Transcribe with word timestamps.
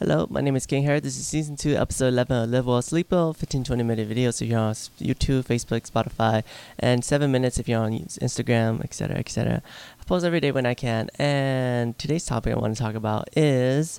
Hello, 0.00 0.28
my 0.30 0.40
name 0.40 0.54
is 0.54 0.64
King 0.64 0.84
Harry. 0.84 1.00
This 1.00 1.18
is 1.18 1.26
season 1.26 1.56
2, 1.56 1.74
episode 1.74 2.06
11 2.14 2.44
of 2.44 2.50
Live 2.50 2.66
Well 2.66 2.80
Sleep 2.82 3.10
Well. 3.10 3.32
15 3.34 3.64
20 3.64 3.82
minute 3.82 4.08
videos 4.08 4.40
if 4.40 4.46
you're 4.46 4.60
on 4.60 4.72
YouTube, 4.72 5.42
Facebook, 5.42 5.90
Spotify, 5.90 6.44
and 6.78 7.04
7 7.04 7.32
minutes 7.32 7.58
if 7.58 7.68
you're 7.68 7.80
on 7.80 7.90
Instagram, 7.90 8.80
etc. 8.84 9.16
etc. 9.16 9.60
I 10.00 10.04
post 10.04 10.24
every 10.24 10.38
day 10.38 10.52
when 10.52 10.66
I 10.66 10.74
can. 10.74 11.08
And 11.18 11.98
today's 11.98 12.24
topic 12.24 12.54
I 12.54 12.58
want 12.60 12.76
to 12.76 12.80
talk 12.80 12.94
about 12.94 13.28
is 13.36 13.98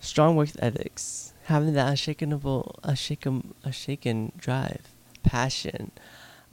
strong 0.00 0.36
work 0.36 0.50
ethics. 0.58 1.32
Having 1.44 1.72
that 1.72 1.88
unshakable, 1.88 2.78
unshaken, 2.82 3.54
unshaken 3.64 4.32
drive, 4.36 4.82
passion. 5.22 5.92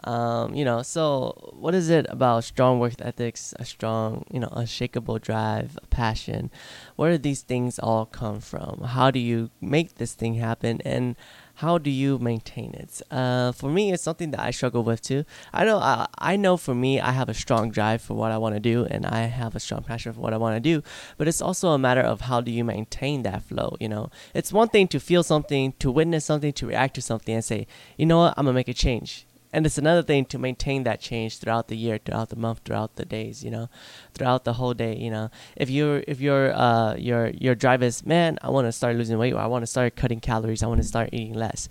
Um, 0.03 0.53
you 0.53 0.63
know, 0.63 0.83
so 0.83 1.53
what 1.57 1.73
is 1.73 1.89
it 1.89 2.05
about 2.09 2.43
strong 2.43 2.79
work 2.79 2.93
ethics, 2.99 3.53
a 3.59 3.65
strong, 3.65 4.25
you 4.31 4.39
know, 4.39 4.49
unshakable 4.51 5.19
drive, 5.19 5.77
passion? 5.89 6.51
Where 6.95 7.11
do 7.11 7.17
these 7.17 7.41
things 7.41 7.79
all 7.79 8.05
come 8.05 8.39
from? 8.39 8.81
How 8.81 9.11
do 9.11 9.19
you 9.19 9.49
make 9.59 9.95
this 9.95 10.13
thing 10.13 10.35
happen? 10.35 10.81
And 10.85 11.15
how 11.55 11.79
do 11.79 11.89
you 11.89 12.19
maintain 12.19 12.75
it? 12.75 13.01
Uh, 13.09 13.51
for 13.51 13.71
me, 13.71 13.91
it's 13.91 14.03
something 14.03 14.29
that 14.29 14.39
I 14.39 14.51
struggle 14.51 14.83
with 14.83 15.01
too. 15.01 15.25
I 15.51 15.65
know, 15.65 15.79
I, 15.79 16.05
I 16.19 16.35
know 16.35 16.55
for 16.55 16.75
me, 16.75 16.99
I 16.99 17.11
have 17.11 17.29
a 17.29 17.33
strong 17.33 17.71
drive 17.71 18.03
for 18.03 18.13
what 18.13 18.31
I 18.31 18.37
want 18.37 18.53
to 18.53 18.59
do, 18.59 18.85
and 18.85 19.07
I 19.07 19.21
have 19.21 19.55
a 19.55 19.59
strong 19.59 19.81
passion 19.81 20.13
for 20.13 20.21
what 20.21 20.33
I 20.33 20.37
want 20.37 20.55
to 20.55 20.59
do. 20.59 20.83
But 21.17 21.27
it's 21.27 21.41
also 21.41 21.69
a 21.69 21.79
matter 21.79 22.01
of 22.01 22.21
how 22.21 22.41
do 22.41 22.51
you 22.51 22.63
maintain 22.63 23.23
that 23.23 23.41
flow. 23.41 23.75
You 23.79 23.89
know, 23.89 24.11
it's 24.35 24.53
one 24.53 24.69
thing 24.69 24.87
to 24.89 24.99
feel 24.99 25.23
something, 25.23 25.73
to 25.79 25.89
witness 25.89 26.25
something, 26.25 26.53
to 26.53 26.67
react 26.67 26.93
to 26.95 27.01
something, 27.01 27.33
and 27.33 27.43
say, 27.43 27.65
you 27.97 28.05
know 28.05 28.19
what, 28.19 28.35
I'm 28.37 28.45
gonna 28.45 28.53
make 28.53 28.67
a 28.67 28.73
change 28.73 29.26
and 29.53 29.65
it's 29.65 29.77
another 29.77 30.03
thing 30.03 30.25
to 30.25 30.37
maintain 30.37 30.83
that 30.83 30.99
change 30.99 31.37
throughout 31.39 31.67
the 31.67 31.77
year 31.77 31.99
throughout 32.03 32.29
the 32.29 32.35
month 32.35 32.61
throughout 32.65 32.95
the 32.95 33.05
days 33.05 33.43
you 33.43 33.51
know 33.51 33.69
throughout 34.13 34.43
the 34.43 34.53
whole 34.53 34.73
day 34.73 34.95
you 34.95 35.09
know. 35.09 35.29
If 35.55 35.69
you're 35.69 36.03
if 36.07 36.19
your 36.19 36.53
uh 36.53 36.95
your 36.95 37.29
your 37.29 37.55
drive 37.55 37.83
is 37.83 38.05
man 38.05 38.37
i 38.41 38.49
want 38.49 38.67
to 38.67 38.71
start 38.71 38.95
losing 38.95 39.17
weight 39.17 39.33
or 39.33 39.39
i 39.39 39.47
want 39.47 39.63
to 39.63 39.67
start 39.67 39.95
cutting 39.95 40.19
calories 40.19 40.63
i 40.63 40.67
want 40.67 40.81
to 40.81 40.87
start 40.87 41.09
eating 41.13 41.33
less. 41.33 41.69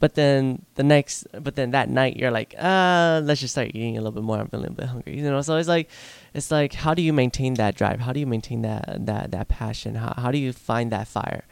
But 0.00 0.16
then 0.16 0.66
the 0.74 0.82
next 0.82 1.26
but 1.40 1.54
then 1.54 1.70
that 1.70 1.88
night 1.88 2.16
you're 2.16 2.32
like 2.32 2.54
uh 2.58 3.22
let's 3.24 3.40
just 3.40 3.54
start 3.54 3.68
eating 3.68 3.96
a 3.96 4.00
little 4.00 4.12
bit 4.12 4.24
more. 4.24 4.38
I'm 4.38 4.48
feeling 4.48 4.66
a 4.66 4.70
bit 4.72 4.86
hungry 4.86 5.16
you 5.16 5.22
know. 5.22 5.40
So 5.40 5.56
it's 5.56 5.68
like 5.68 5.88
it's 6.34 6.50
like 6.50 6.74
how 6.74 6.92
do 6.92 7.02
you 7.02 7.12
maintain 7.12 7.54
that 7.54 7.76
drive? 7.76 8.00
How 8.00 8.12
do 8.12 8.20
you 8.20 8.26
maintain 8.26 8.62
that 8.62 9.06
that 9.06 9.30
that 9.30 9.48
passion? 9.48 9.94
How, 9.94 10.12
how 10.16 10.30
do 10.30 10.38
you 10.38 10.52
find 10.52 10.90
that 10.92 11.08
fire? 11.08 11.44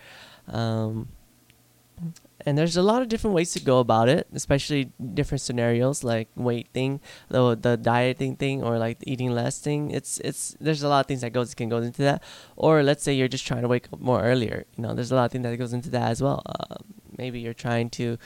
Um 0.48 1.08
and 2.44 2.58
there's 2.58 2.76
a 2.76 2.82
lot 2.82 3.02
of 3.02 3.08
different 3.08 3.34
ways 3.34 3.52
to 3.52 3.60
go 3.60 3.78
about 3.78 4.08
it 4.08 4.26
especially 4.32 4.92
different 5.14 5.40
scenarios 5.40 6.02
like 6.04 6.28
weight 6.34 6.68
thing 6.72 7.00
the 7.28 7.56
the 7.56 7.76
dieting 7.76 8.36
thing 8.36 8.62
or 8.62 8.78
like 8.78 8.98
eating 9.06 9.30
less 9.30 9.58
thing. 9.58 9.90
It's 9.90 10.18
it's 10.18 10.56
there's 10.60 10.82
a 10.82 10.88
lot 10.88 11.00
of 11.00 11.06
things 11.06 11.22
that 11.22 11.32
goes 11.32 11.54
can 11.54 11.68
go 11.68 11.78
into 11.78 12.02
that. 12.02 12.22
Or 12.56 12.82
let's 12.82 13.02
say 13.02 13.12
you're 13.12 13.28
just 13.28 13.46
trying 13.46 13.62
to 13.62 13.68
wake 13.68 13.88
up 13.92 14.00
more 14.00 14.22
earlier 14.22 14.64
you 14.76 14.82
know 14.82 14.94
there's 14.94 15.12
a 15.12 15.14
lot 15.14 15.26
of 15.26 15.32
things 15.32 15.44
that 15.44 15.56
goes 15.56 15.72
into 15.72 15.90
that 15.90 16.10
as 16.10 16.22
well. 16.22 16.42
Uh, 16.46 16.76
maybe 17.16 17.40
you're 17.40 17.54
trying 17.54 17.90
to 17.90 18.18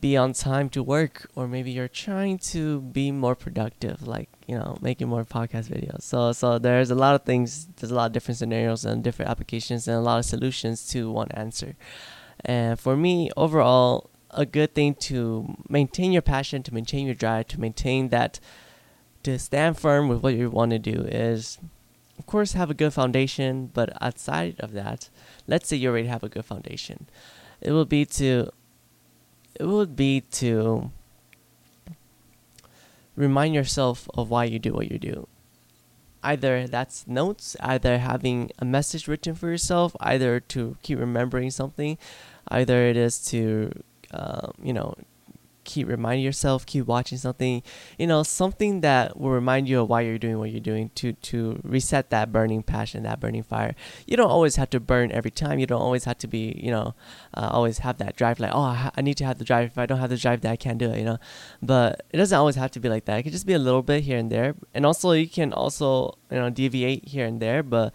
be 0.00 0.16
on 0.16 0.32
time 0.32 0.68
to 0.68 0.82
work 0.82 1.30
or 1.34 1.46
maybe 1.48 1.70
you're 1.70 1.88
trying 1.88 2.36
to 2.36 2.80
be 2.80 3.10
more 3.10 3.34
productive 3.34 4.06
like 4.06 4.28
you 4.46 4.56
know 4.58 4.76
making 4.80 5.08
more 5.08 5.24
podcast 5.24 5.68
videos. 5.68 6.02
So 6.02 6.32
so 6.32 6.58
there's 6.58 6.90
a 6.90 6.94
lot 6.94 7.14
of 7.14 7.22
things 7.24 7.68
there's 7.76 7.90
a 7.90 7.94
lot 7.94 8.06
of 8.06 8.12
different 8.12 8.38
scenarios 8.38 8.84
and 8.84 9.02
different 9.02 9.30
applications 9.30 9.88
and 9.88 9.96
a 9.96 10.00
lot 10.00 10.18
of 10.18 10.24
solutions 10.24 10.86
to 10.88 11.10
one 11.10 11.28
answer 11.32 11.76
and 12.44 12.78
for 12.78 12.96
me, 12.96 13.30
overall, 13.36 14.10
a 14.30 14.44
good 14.44 14.74
thing 14.74 14.94
to 14.94 15.56
maintain 15.68 16.12
your 16.12 16.22
passion, 16.22 16.62
to 16.64 16.74
maintain 16.74 17.06
your 17.06 17.14
drive, 17.14 17.48
to 17.48 17.60
maintain 17.60 18.08
that, 18.08 18.40
to 19.22 19.38
stand 19.38 19.78
firm 19.78 20.08
with 20.08 20.22
what 20.22 20.34
you 20.34 20.50
want 20.50 20.72
to 20.72 20.78
do 20.78 21.02
is, 21.02 21.58
of 22.18 22.26
course, 22.26 22.52
have 22.52 22.70
a 22.70 22.74
good 22.74 22.92
foundation. 22.92 23.70
But 23.72 23.96
outside 24.02 24.56
of 24.60 24.72
that, 24.72 25.08
let's 25.46 25.68
say 25.68 25.76
you 25.76 25.90
already 25.90 26.08
have 26.08 26.22
a 26.22 26.28
good 26.28 26.44
foundation, 26.44 27.08
it 27.60 27.72
will 27.72 27.86
be 27.86 28.04
to, 28.06 28.50
it 29.58 29.64
would 29.64 29.96
be 29.96 30.20
to 30.20 30.90
remind 33.16 33.54
yourself 33.54 34.08
of 34.14 34.28
why 34.28 34.44
you 34.44 34.58
do 34.58 34.72
what 34.72 34.90
you 34.90 34.98
do 34.98 35.28
either 36.24 36.66
that's 36.66 37.06
notes, 37.06 37.56
either 37.60 37.98
having 37.98 38.50
a 38.58 38.64
message 38.64 39.06
written 39.06 39.34
for 39.34 39.48
yourself, 39.48 39.94
either 40.00 40.40
to 40.40 40.76
keep 40.82 40.98
remembering 40.98 41.50
something, 41.50 41.98
either 42.48 42.86
it 42.86 42.96
is 42.96 43.24
to, 43.26 43.70
uh, 44.10 44.48
you 44.62 44.72
know, 44.72 44.94
keep 45.64 45.88
reminding 45.88 46.24
yourself, 46.24 46.66
keep 46.66 46.86
watching 46.86 47.18
something, 47.18 47.62
you 47.98 48.06
know, 48.06 48.22
something 48.22 48.80
that 48.82 49.18
will 49.18 49.30
remind 49.30 49.68
you 49.68 49.80
of 49.80 49.88
why 49.88 50.02
you're 50.02 50.18
doing 50.18 50.38
what 50.38 50.50
you're 50.50 50.60
doing 50.60 50.90
to 50.96 51.12
to 51.12 51.60
reset 51.62 52.10
that 52.10 52.32
burning 52.32 52.62
passion, 52.62 53.02
that 53.02 53.20
burning 53.20 53.42
fire. 53.42 53.74
You 54.06 54.16
don't 54.16 54.30
always 54.30 54.56
have 54.56 54.70
to 54.70 54.80
burn 54.80 55.12
every 55.12 55.30
time. 55.30 55.58
You 55.58 55.66
don't 55.66 55.80
always 55.80 56.04
have 56.04 56.18
to 56.18 56.26
be, 56.26 56.60
you 56.62 56.70
know, 56.70 56.94
uh, 57.34 57.48
always 57.50 57.78
have 57.78 57.98
that 57.98 58.16
drive 58.16 58.40
like, 58.40 58.52
oh, 58.54 58.90
I 58.94 59.00
need 59.00 59.16
to 59.18 59.24
have 59.24 59.38
the 59.38 59.44
drive. 59.44 59.70
If 59.70 59.78
I 59.78 59.86
don't 59.86 59.98
have 59.98 60.10
the 60.10 60.16
drive, 60.16 60.42
then 60.42 60.52
I 60.52 60.56
can't 60.56 60.78
do 60.78 60.90
it, 60.90 60.98
you 60.98 61.04
know. 61.04 61.18
But 61.62 62.04
it 62.12 62.16
doesn't 62.18 62.38
always 62.38 62.56
have 62.56 62.70
to 62.72 62.80
be 62.80 62.88
like 62.88 63.06
that. 63.06 63.18
It 63.18 63.22
could 63.24 63.32
just 63.32 63.46
be 63.46 63.54
a 63.54 63.58
little 63.58 63.82
bit 63.82 64.04
here 64.04 64.18
and 64.18 64.30
there, 64.30 64.54
and 64.74 64.84
also 64.86 65.12
you 65.12 65.28
can 65.28 65.52
also, 65.52 66.18
you 66.30 66.38
know, 66.38 66.50
deviate 66.50 67.08
here 67.08 67.26
and 67.26 67.40
there, 67.40 67.62
but 67.62 67.94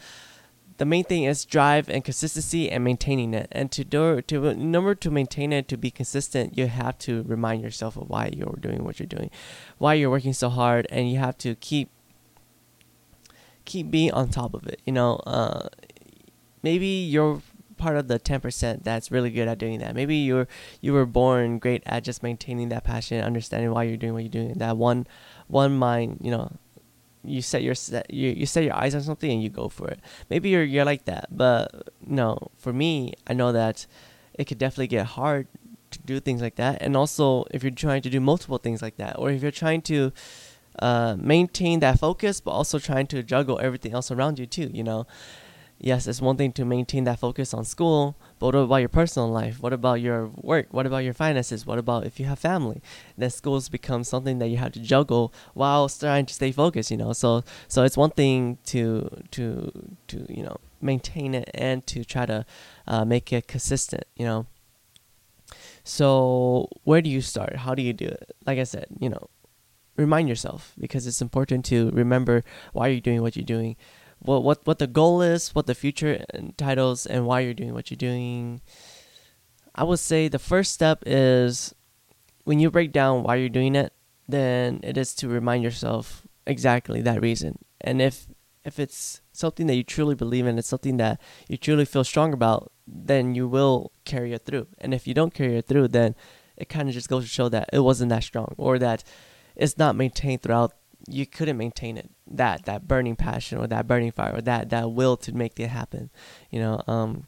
the 0.79 0.85
main 0.85 1.03
thing 1.03 1.25
is 1.25 1.43
drive 1.43 1.89
and 1.89 2.05
consistency 2.05 2.71
and 2.71 2.83
maintaining 2.85 3.33
it. 3.33 3.49
And 3.51 3.69
to 3.73 3.83
do 3.83 4.21
to 4.21 4.45
in 4.47 4.73
order 4.75 4.95
to 4.95 5.11
maintain 5.11 5.51
it 5.51 5.67
to 5.67 5.77
be 5.77 5.91
consistent, 5.91 6.57
you 6.57 6.67
have 6.67 6.97
to 6.99 7.23
remind 7.23 7.61
yourself 7.61 7.97
of 7.97 8.09
why 8.09 8.31
you're 8.33 8.57
doing 8.59 8.85
what 8.85 8.97
you're 8.97 9.05
doing, 9.05 9.29
why 9.77 9.93
you're 9.95 10.09
working 10.09 10.33
so 10.33 10.47
hard, 10.47 10.87
and 10.89 11.11
you 11.11 11.19
have 11.19 11.37
to 11.39 11.55
keep 11.55 11.89
keep 13.65 13.91
being 13.91 14.11
on 14.13 14.29
top 14.29 14.53
of 14.53 14.67
it. 14.67 14.81
You 14.85 14.93
know, 14.93 15.17
uh, 15.27 15.67
maybe 16.63 16.87
you're 16.87 17.41
part 17.75 17.97
of 17.97 18.07
the 18.07 18.19
10% 18.19 18.83
that's 18.83 19.11
really 19.11 19.31
good 19.31 19.47
at 19.47 19.57
doing 19.57 19.79
that. 19.79 19.95
Maybe 19.95 20.15
you're 20.15 20.47
you 20.79 20.93
were 20.93 21.05
born 21.05 21.59
great 21.59 21.83
at 21.85 22.05
just 22.05 22.23
maintaining 22.23 22.69
that 22.69 22.85
passion, 22.85 23.21
understanding 23.21 23.71
why 23.71 23.83
you're 23.83 23.97
doing 23.97 24.13
what 24.13 24.23
you're 24.23 24.29
doing. 24.29 24.53
That 24.53 24.77
one 24.77 25.07
one 25.47 25.77
mind, 25.77 26.19
you 26.21 26.31
know, 26.31 26.53
you 27.23 27.41
set 27.41 27.63
your 27.63 27.75
set 27.75 28.11
you, 28.13 28.29
you 28.29 28.45
set 28.45 28.63
your 28.63 28.75
eyes 28.75 28.95
on 28.95 29.01
something 29.01 29.31
and 29.31 29.43
you 29.43 29.49
go 29.49 29.69
for 29.69 29.87
it. 29.87 29.99
Maybe 30.29 30.49
you're 30.49 30.63
you're 30.63 30.85
like 30.85 31.05
that, 31.05 31.27
but 31.31 31.89
no, 32.05 32.51
for 32.57 32.73
me, 32.73 33.13
I 33.27 33.33
know 33.33 33.51
that 33.51 33.85
it 34.33 34.45
could 34.45 34.57
definitely 34.57 34.87
get 34.87 35.05
hard 35.05 35.47
to 35.91 35.99
do 35.99 36.19
things 36.19 36.41
like 36.41 36.55
that. 36.55 36.81
And 36.81 36.95
also, 36.95 37.45
if 37.51 37.63
you're 37.63 37.71
trying 37.71 38.01
to 38.03 38.09
do 38.09 38.19
multiple 38.19 38.57
things 38.57 38.81
like 38.81 38.97
that, 38.97 39.17
or 39.17 39.31
if 39.31 39.41
you're 39.41 39.51
trying 39.51 39.81
to 39.83 40.11
uh, 40.79 41.15
maintain 41.19 41.79
that 41.81 41.99
focus, 41.99 42.39
but 42.39 42.51
also 42.51 42.79
trying 42.79 43.07
to 43.07 43.23
juggle 43.23 43.59
everything 43.59 43.93
else 43.93 44.11
around 44.11 44.39
you 44.39 44.45
too, 44.45 44.69
you 44.73 44.83
know 44.83 45.05
yes, 45.79 46.07
it's 46.07 46.21
one 46.21 46.37
thing 46.37 46.51
to 46.53 46.65
maintain 46.65 47.05
that 47.05 47.19
focus 47.19 47.53
on 47.53 47.63
school, 47.63 48.15
but 48.37 48.47
what 48.47 48.55
about 48.55 48.75
your 48.77 48.89
personal 48.89 49.29
life? 49.29 49.61
What 49.61 49.73
about 49.73 50.01
your 50.01 50.27
work? 50.35 50.67
What 50.71 50.85
about 50.85 50.99
your 50.99 51.13
finances? 51.13 51.65
What 51.65 51.79
about 51.79 52.05
if 52.05 52.19
you 52.19 52.25
have 52.25 52.39
family? 52.39 52.81
Then 53.17 53.29
schools 53.29 53.69
become 53.69 54.03
something 54.03 54.39
that 54.39 54.49
you 54.49 54.57
have 54.57 54.73
to 54.73 54.79
juggle 54.79 55.33
while 55.53 55.87
trying 55.89 56.25
to 56.27 56.33
stay 56.33 56.51
focused, 56.51 56.91
you 56.91 56.97
know. 56.97 57.13
So 57.13 57.43
so 57.67 57.83
it's 57.83 57.97
one 57.97 58.11
thing 58.11 58.57
to 58.65 59.09
to 59.31 59.71
to 60.07 60.25
you 60.29 60.43
know 60.43 60.57
maintain 60.81 61.33
it 61.33 61.49
and 61.53 61.85
to 61.87 62.03
try 62.03 62.25
to 62.25 62.45
uh, 62.87 63.05
make 63.05 63.31
it 63.31 63.47
consistent, 63.47 64.03
you 64.15 64.25
know. 64.25 64.45
So 65.83 66.69
where 66.83 67.01
do 67.01 67.09
you 67.09 67.21
start? 67.21 67.55
How 67.57 67.73
do 67.73 67.81
you 67.81 67.93
do 67.93 68.05
it? 68.05 68.35
Like 68.45 68.59
I 68.59 68.63
said, 68.63 68.85
you 68.99 69.09
know, 69.09 69.29
remind 69.97 70.29
yourself 70.29 70.73
because 70.79 71.07
it's 71.07 71.21
important 71.21 71.65
to 71.65 71.89
remember 71.91 72.43
why 72.73 72.87
you're 72.87 73.01
doing 73.01 73.21
what 73.21 73.35
you're 73.35 73.45
doing 73.45 73.75
what 74.19 74.43
what 74.43 74.65
what 74.65 74.79
the 74.79 74.87
goal 74.87 75.21
is, 75.21 75.55
what 75.55 75.67
the 75.67 75.75
future 75.75 76.23
entitles, 76.33 77.05
and 77.05 77.25
why 77.25 77.41
you're 77.41 77.53
doing 77.53 77.73
what 77.73 77.89
you're 77.89 77.97
doing. 77.97 78.61
I 79.75 79.83
would 79.83 79.99
say 79.99 80.27
the 80.27 80.39
first 80.39 80.73
step 80.73 81.03
is 81.05 81.73
when 82.43 82.59
you 82.59 82.69
break 82.71 82.91
down 82.91 83.23
why 83.23 83.35
you're 83.35 83.49
doing 83.49 83.75
it, 83.75 83.93
then 84.27 84.79
it 84.83 84.97
is 84.97 85.13
to 85.15 85.27
remind 85.27 85.63
yourself 85.63 86.27
exactly 86.45 87.01
that 87.01 87.21
reason. 87.21 87.59
And 87.81 88.01
if 88.01 88.27
if 88.65 88.79
it's 88.79 89.21
something 89.31 89.67
that 89.67 89.75
you 89.75 89.83
truly 89.83 90.15
believe 90.15 90.45
in, 90.45 90.57
it's 90.57 90.67
something 90.67 90.97
that 90.97 91.21
you 91.47 91.57
truly 91.57 91.85
feel 91.85 92.03
strong 92.03 92.33
about, 92.33 92.71
then 92.85 93.35
you 93.35 93.47
will 93.47 93.91
carry 94.03 94.33
it 94.33 94.45
through. 94.45 94.67
And 94.79 94.93
if 94.93 95.07
you 95.07 95.13
don't 95.13 95.33
carry 95.33 95.57
it 95.57 95.67
through, 95.67 95.89
then 95.89 96.15
it 96.57 96.67
kind 96.67 96.89
of 96.89 96.93
just 96.93 97.07
goes 97.07 97.23
to 97.23 97.29
show 97.29 97.49
that 97.49 97.69
it 97.71 97.79
wasn't 97.79 98.09
that 98.09 98.23
strong 98.23 98.53
or 98.57 98.77
that 98.79 99.03
it's 99.55 99.77
not 99.77 99.95
maintained 99.95 100.41
throughout 100.41 100.73
you 101.09 101.25
couldn't 101.25 101.57
maintain 101.57 101.97
it. 101.97 102.09
That 102.27 102.65
that 102.65 102.87
burning 102.87 103.15
passion 103.15 103.57
or 103.57 103.67
that 103.67 103.87
burning 103.87 104.11
fire 104.11 104.35
or 104.35 104.41
that 104.41 104.69
that 104.69 104.91
will 104.91 105.17
to 105.17 105.31
make 105.33 105.59
it 105.59 105.69
happen 105.69 106.09
you 106.51 106.59
know 106.59 106.81
um 106.87 107.25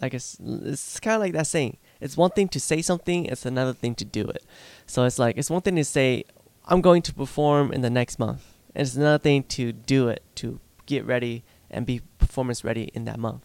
like 0.00 0.14
it's 0.14 0.36
it's 0.40 0.98
kind 0.98 1.14
of 1.14 1.20
like 1.20 1.32
that 1.32 1.46
saying 1.46 1.76
it's 2.00 2.16
one 2.16 2.30
thing 2.30 2.48
to 2.48 2.58
say 2.58 2.82
something 2.82 3.26
it's 3.26 3.46
another 3.46 3.72
thing 3.72 3.94
to 3.96 4.04
do 4.04 4.26
it. 4.26 4.44
So 4.86 5.04
it's 5.04 5.18
like 5.18 5.36
it's 5.36 5.50
one 5.50 5.62
thing 5.62 5.76
to 5.76 5.84
say 5.84 6.24
i'm 6.66 6.80
going 6.80 7.02
to 7.02 7.12
perform 7.12 7.72
in 7.72 7.80
the 7.82 7.90
next 7.90 8.18
month 8.18 8.42
and 8.74 8.86
it's 8.86 8.96
another 8.96 9.18
thing 9.18 9.42
to 9.42 9.72
do 9.72 10.08
it 10.08 10.22
to 10.36 10.60
get 10.86 11.04
ready 11.04 11.44
and 11.70 11.86
be 11.86 12.00
performance 12.18 12.64
ready 12.64 12.84
in 12.94 13.04
that 13.04 13.18
month 13.18 13.44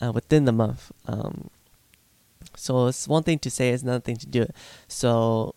uh, 0.00 0.10
within 0.12 0.44
the 0.46 0.52
month 0.52 0.90
um 1.06 1.50
so 2.56 2.86
it's 2.88 3.06
one 3.08 3.22
thing 3.22 3.38
to 3.40 3.50
say 3.50 3.70
it's 3.70 3.82
another 3.82 4.00
thing 4.00 4.16
to 4.16 4.26
do 4.26 4.42
it. 4.42 4.54
So 4.88 5.54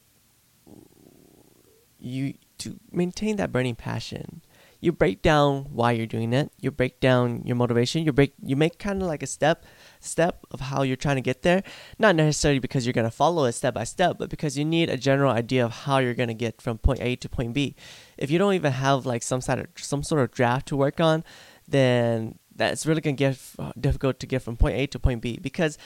you 2.00 2.36
to 2.60 2.80
maintain 2.92 3.36
that 3.38 3.52
burning 3.52 3.76
passion 3.76 4.42
you 4.84 4.92
break 4.92 5.22
down 5.22 5.64
why 5.72 5.94
you're 5.94 6.06
doing 6.06 6.34
it. 6.34 6.52
You 6.60 6.70
break 6.70 7.00
down 7.00 7.44
your 7.46 7.56
motivation. 7.56 8.04
You 8.04 8.12
break 8.12 8.34
you 8.44 8.58
make 8.58 8.80
kind 8.80 9.02
of 9.02 9.08
like 9.08 9.24
a 9.24 9.28
step 9.28 9.66
step 10.02 10.46
of 10.52 10.60
how 10.60 10.82
you're 10.82 10.98
trying 10.98 11.16
to 11.16 11.22
get 11.22 11.42
there. 11.42 11.64
Not 11.98 12.18
necessarily 12.18 12.60
because 12.60 12.86
you're 12.86 12.92
going 12.92 13.08
to 13.08 13.18
follow 13.24 13.46
it 13.46 13.54
step 13.54 13.76
by 13.76 13.86
step, 13.86 14.18
but 14.20 14.30
because 14.30 14.58
you 14.58 14.66
need 14.66 14.90
a 14.90 14.98
general 14.98 15.32
idea 15.32 15.64
of 15.64 15.72
how 15.72 16.00
you're 16.00 16.14
going 16.14 16.28
to 16.28 16.34
get 16.34 16.62
from 16.62 16.78
point 16.80 17.00
A 17.00 17.16
to 17.16 17.30
point 17.30 17.54
B. 17.54 17.78
If 18.18 18.30
you 18.30 18.38
don't 18.38 18.56
even 18.56 18.74
have 18.74 19.06
like 19.06 19.24
some 19.24 19.40
sort 19.40 19.60
of 19.60 19.68
some 19.78 20.04
sort 20.04 20.22
of 20.22 20.32
draft 20.32 20.68
to 20.68 20.76
work 20.76 21.00
on, 21.00 21.24
then 21.66 22.38
that's 22.54 22.86
really 22.86 23.00
going 23.00 23.16
to 23.16 23.24
get 23.24 23.40
uh, 23.58 23.72
difficult 23.80 24.20
to 24.20 24.28
get 24.28 24.42
from 24.42 24.58
point 24.58 24.76
A 24.76 24.86
to 24.88 25.00
point 25.00 25.22
B 25.22 25.40
because 25.42 25.78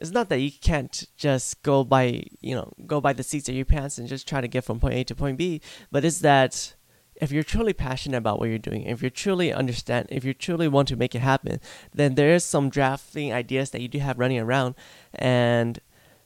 it's 0.00 0.10
not 0.10 0.28
that 0.28 0.38
you 0.38 0.50
can't 0.50 1.06
just 1.16 1.62
go 1.62 1.84
by 1.84 2.22
you 2.40 2.54
know 2.54 2.72
go 2.86 3.00
by 3.00 3.12
the 3.12 3.22
seats 3.22 3.48
of 3.48 3.54
your 3.54 3.64
pants 3.64 3.98
and 3.98 4.08
just 4.08 4.28
try 4.28 4.40
to 4.40 4.48
get 4.48 4.64
from 4.64 4.80
point 4.80 4.94
A 4.94 5.04
to 5.04 5.14
point 5.14 5.38
B, 5.38 5.60
but 5.90 6.04
it's 6.04 6.20
that 6.20 6.74
if 7.20 7.32
you're 7.32 7.42
truly 7.42 7.72
passionate 7.72 8.16
about 8.16 8.38
what 8.38 8.48
you're 8.48 8.58
doing, 8.58 8.82
if 8.82 9.02
you 9.02 9.10
truly 9.10 9.52
understand, 9.52 10.06
if 10.08 10.24
you 10.24 10.32
truly 10.32 10.68
want 10.68 10.86
to 10.88 10.96
make 10.96 11.14
it 11.14 11.20
happen, 11.20 11.60
then 11.92 12.14
there 12.14 12.32
is 12.32 12.44
some 12.44 12.70
drafting 12.70 13.32
ideas 13.32 13.70
that 13.70 13.80
you 13.80 13.88
do 13.88 13.98
have 13.98 14.18
running 14.18 14.38
around, 14.38 14.74
and 15.14 15.80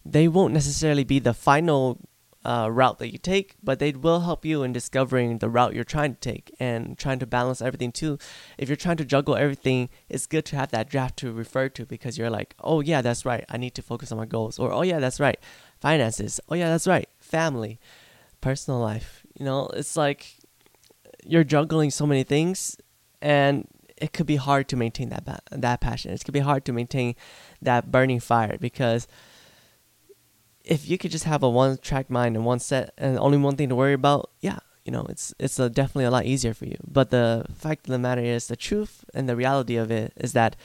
they 0.05 0.29
won't 0.29 0.53
necessarily 0.53 1.05
be 1.05 1.19
the 1.19 1.35
final 1.35 1.99
uh, 2.45 2.69
route 2.71 2.99
that 2.99 3.13
you 3.13 3.19
take, 3.19 3.55
but 3.63 3.79
they 3.79 3.93
will 3.93 4.21
help 4.21 4.45
you 4.45 4.63
in 4.63 4.73
discovering 4.73 5.39
the 5.39 5.49
route 5.49 5.75
you're 5.75 5.85
trying 5.85 6.15
to 6.15 6.21
take 6.21 6.55
and 6.59 6.99
trying 6.99 7.19
to 7.19 7.27
balance 7.27 7.63
everything 7.63 7.93
too. 7.93 8.19
If 8.59 8.69
you're 8.69 8.77
trying 8.77 8.97
to 8.97 9.05
juggle 9.05 9.37
everything, 9.37 9.89
it's 10.09 10.27
good 10.27 10.45
to 10.47 10.57
have 10.57 10.71
that 10.73 10.91
draft 10.91 11.17
to 11.19 11.33
refer 11.33 11.69
to 11.71 11.87
because 11.87 12.19
you're 12.19 12.31
like, 12.31 12.55
oh 12.61 12.81
yeah, 12.81 13.03
that's 13.03 13.25
right, 13.25 13.45
I 13.49 13.57
need 13.57 13.75
to 13.75 13.83
focus 13.83 14.11
on 14.11 14.19
my 14.19 14.27
goals, 14.27 14.59
or 14.59 14.73
oh 14.73 14.83
yeah, 14.83 14.99
that's 14.99 15.21
right, 15.21 15.39
finances, 15.81 16.41
oh 16.49 16.55
yeah, 16.55 16.69
that's 16.69 16.87
right, 16.87 17.09
family, 17.21 17.79
personal 18.41 18.81
life. 18.81 19.25
You 19.39 19.45
know, 19.45 19.69
it's 19.75 19.97
like 19.97 20.37
you're 21.25 21.45
juggling 21.45 21.91
so 21.91 22.07
many 22.07 22.25
things, 22.25 22.77
and 23.21 23.69
it 23.97 24.13
could 24.13 24.27
be 24.27 24.37
hard 24.37 24.69
to 24.69 24.77
maintain 24.77 25.11
that 25.11 25.25
ba- 25.25 25.43
that 25.51 25.81
passion. 25.81 26.13
It 26.13 26.25
could 26.25 26.35
be 26.35 26.41
hard 26.41 26.65
to 26.65 26.73
maintain 26.73 27.15
that 27.61 27.93
burning 27.93 28.19
fire 28.19 28.59
because 28.59 29.07
if 30.65 30.89
you 30.89 30.99
could 30.99 31.11
just 31.11 31.25
have 31.25 31.43
a 31.43 31.49
one 31.49 31.79
track 31.79 32.11
mind 32.11 32.37
and 32.37 32.45
one 32.45 32.59
set 32.59 32.93
and 32.97 33.19
only 33.19 33.39
one 33.39 33.57
thing 33.57 33.69
to 33.69 33.75
worry 33.75 33.93
about, 33.93 34.31
yeah, 34.41 34.59
you 34.85 34.93
know, 34.93 35.07
it's 35.09 35.35
it's 35.39 35.59
a, 35.59 35.69
definitely 35.69 36.05
a 36.05 36.11
lot 36.11 36.25
easier 36.25 36.55
for 36.55 36.67
you. 36.67 36.77
But 36.87 37.11
the 37.11 37.47
fact 37.55 37.87
of 37.87 37.93
the 37.93 37.99
matter 37.99 38.23
is, 38.23 38.49
the 38.49 38.57
truth 38.57 39.05
and 39.15 39.29
the 39.29 39.37
reality 39.37 39.77
of 39.77 39.91
it 39.91 40.13
is 40.17 40.33
that 40.33 40.57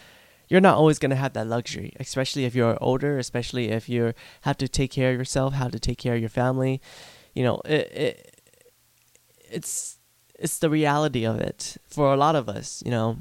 you're 0.50 0.62
not 0.62 0.78
always 0.78 0.98
gonna 1.00 1.16
have 1.16 1.34
that 1.34 1.48
luxury, 1.48 1.94
especially 2.00 2.46
if 2.46 2.56
you're 2.56 2.78
older, 2.82 3.18
especially 3.18 3.70
if 3.70 3.90
you 3.90 4.14
have 4.42 4.58
to 4.58 4.68
take 4.68 4.92
care 4.92 5.12
of 5.12 5.18
yourself, 5.18 5.54
have 5.54 5.72
to 5.72 5.80
take 5.80 5.98
care 5.98 6.16
of 6.16 6.20
your 6.20 6.30
family. 6.30 6.82
You 7.34 7.44
know, 7.44 7.62
it, 7.66 7.92
it 7.92 8.42
it's 9.52 9.98
it's 10.40 10.60
the 10.60 10.70
reality 10.70 11.26
of 11.26 11.40
it 11.40 11.78
for 11.88 12.14
a 12.14 12.18
lot 12.18 12.36
of 12.36 12.50
us. 12.50 12.82
You 12.86 12.92
know, 12.92 13.18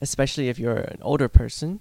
especially 0.00 0.48
if 0.48 0.58
you're 0.58 0.76
an 0.76 1.00
older 1.02 1.28
person. 1.28 1.80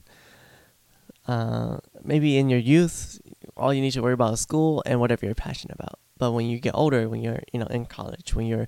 Uh, 1.25 1.77
maybe 2.03 2.37
in 2.37 2.49
your 2.49 2.59
youth, 2.59 3.21
all 3.55 3.73
you 3.73 3.81
need 3.81 3.91
to 3.91 4.01
worry 4.01 4.13
about 4.13 4.33
is 4.33 4.41
school 4.41 4.83
and 4.85 4.99
whatever 4.99 5.25
you're 5.25 5.35
passionate 5.35 5.75
about. 5.79 5.99
But 6.17 6.31
when 6.31 6.47
you 6.47 6.59
get 6.59 6.75
older, 6.75 7.09
when 7.09 7.21
you're 7.21 7.41
you 7.51 7.59
know 7.59 7.67
in 7.67 7.85
college, 7.85 8.35
when 8.35 8.45
you're 8.45 8.67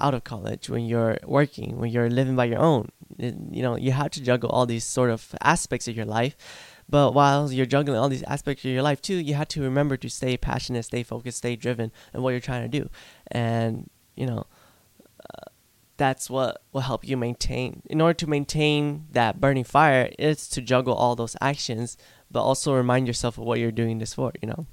out 0.00 0.14
of 0.14 0.24
college, 0.24 0.70
when 0.70 0.84
you're 0.86 1.18
working, 1.24 1.78
when 1.78 1.90
you're 1.90 2.10
living 2.10 2.36
by 2.36 2.44
your 2.44 2.60
own, 2.60 2.90
you 3.18 3.62
know 3.62 3.76
you 3.76 3.92
have 3.92 4.10
to 4.12 4.22
juggle 4.22 4.50
all 4.50 4.66
these 4.66 4.84
sort 4.84 5.10
of 5.10 5.34
aspects 5.40 5.88
of 5.88 5.96
your 5.96 6.06
life. 6.06 6.36
But 6.88 7.12
while 7.12 7.52
you're 7.52 7.66
juggling 7.66 7.98
all 7.98 8.08
these 8.08 8.22
aspects 8.22 8.64
of 8.64 8.70
your 8.70 8.82
life 8.82 9.02
too, 9.02 9.16
you 9.16 9.34
have 9.34 9.48
to 9.48 9.62
remember 9.62 9.96
to 9.98 10.08
stay 10.08 10.36
passionate, 10.36 10.84
stay 10.84 11.02
focused, 11.02 11.38
stay 11.38 11.54
driven 11.54 11.92
in 12.14 12.22
what 12.22 12.30
you're 12.30 12.40
trying 12.40 12.70
to 12.70 12.80
do, 12.80 12.88
and 13.28 13.90
you 14.16 14.26
know. 14.26 14.46
Uh, 15.20 15.50
that's 15.98 16.30
what 16.30 16.62
will 16.72 16.82
help 16.82 17.06
you 17.06 17.16
maintain. 17.16 17.82
In 17.86 18.00
order 18.00 18.14
to 18.14 18.28
maintain 18.28 19.06
that 19.10 19.40
burning 19.40 19.64
fire, 19.64 20.10
is 20.16 20.48
to 20.50 20.62
juggle 20.62 20.94
all 20.94 21.16
those 21.16 21.36
actions 21.40 21.96
but 22.30 22.42
also 22.42 22.74
remind 22.74 23.06
yourself 23.06 23.38
of 23.38 23.44
what 23.44 23.58
you're 23.58 23.72
doing 23.72 23.98
this 23.98 24.14
for, 24.14 24.32
you 24.42 24.48
know. 24.48 24.66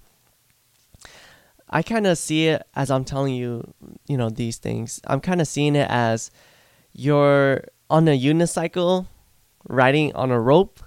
I 1.69 1.81
kind 1.81 2.06
of 2.06 2.18
see 2.18 2.48
it 2.48 2.63
as 2.75 2.92
I'm 2.92 3.06
telling 3.06 3.34
you, 3.34 3.74
you 4.07 4.18
know, 4.18 4.30
these 4.30 4.57
things. 4.57 5.02
I'm 5.07 5.19
kind 5.19 5.42
of 5.42 5.48
seeing 5.48 5.75
it 5.75 5.90
as 5.90 6.31
you're 6.94 7.63
on 7.90 8.07
a 8.07 8.18
unicycle, 8.18 9.07
riding 9.68 10.13
on 10.16 10.31
a 10.31 10.40
rope, 10.40 10.84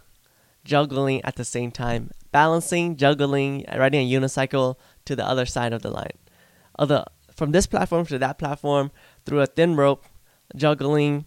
juggling 0.65 1.25
at 1.25 1.37
the 1.37 1.45
same 1.45 1.71
time, 1.71 2.11
balancing, 2.31 2.97
juggling, 2.97 3.65
riding 3.75 4.01
a 4.01 4.21
unicycle 4.21 4.77
to 5.05 5.17
the 5.17 5.27
other 5.27 5.47
side 5.47 5.73
of 5.73 5.83
the 5.83 5.91
line. 5.91 6.17
Other 6.79 7.05
from 7.35 7.53
this 7.53 7.67
platform 7.67 8.05
to 8.07 8.19
that 8.19 8.39
platform 8.39 8.91
through 9.25 9.41
a 9.41 9.47
thin 9.47 9.77
rope, 9.77 10.05
juggling, 10.57 11.25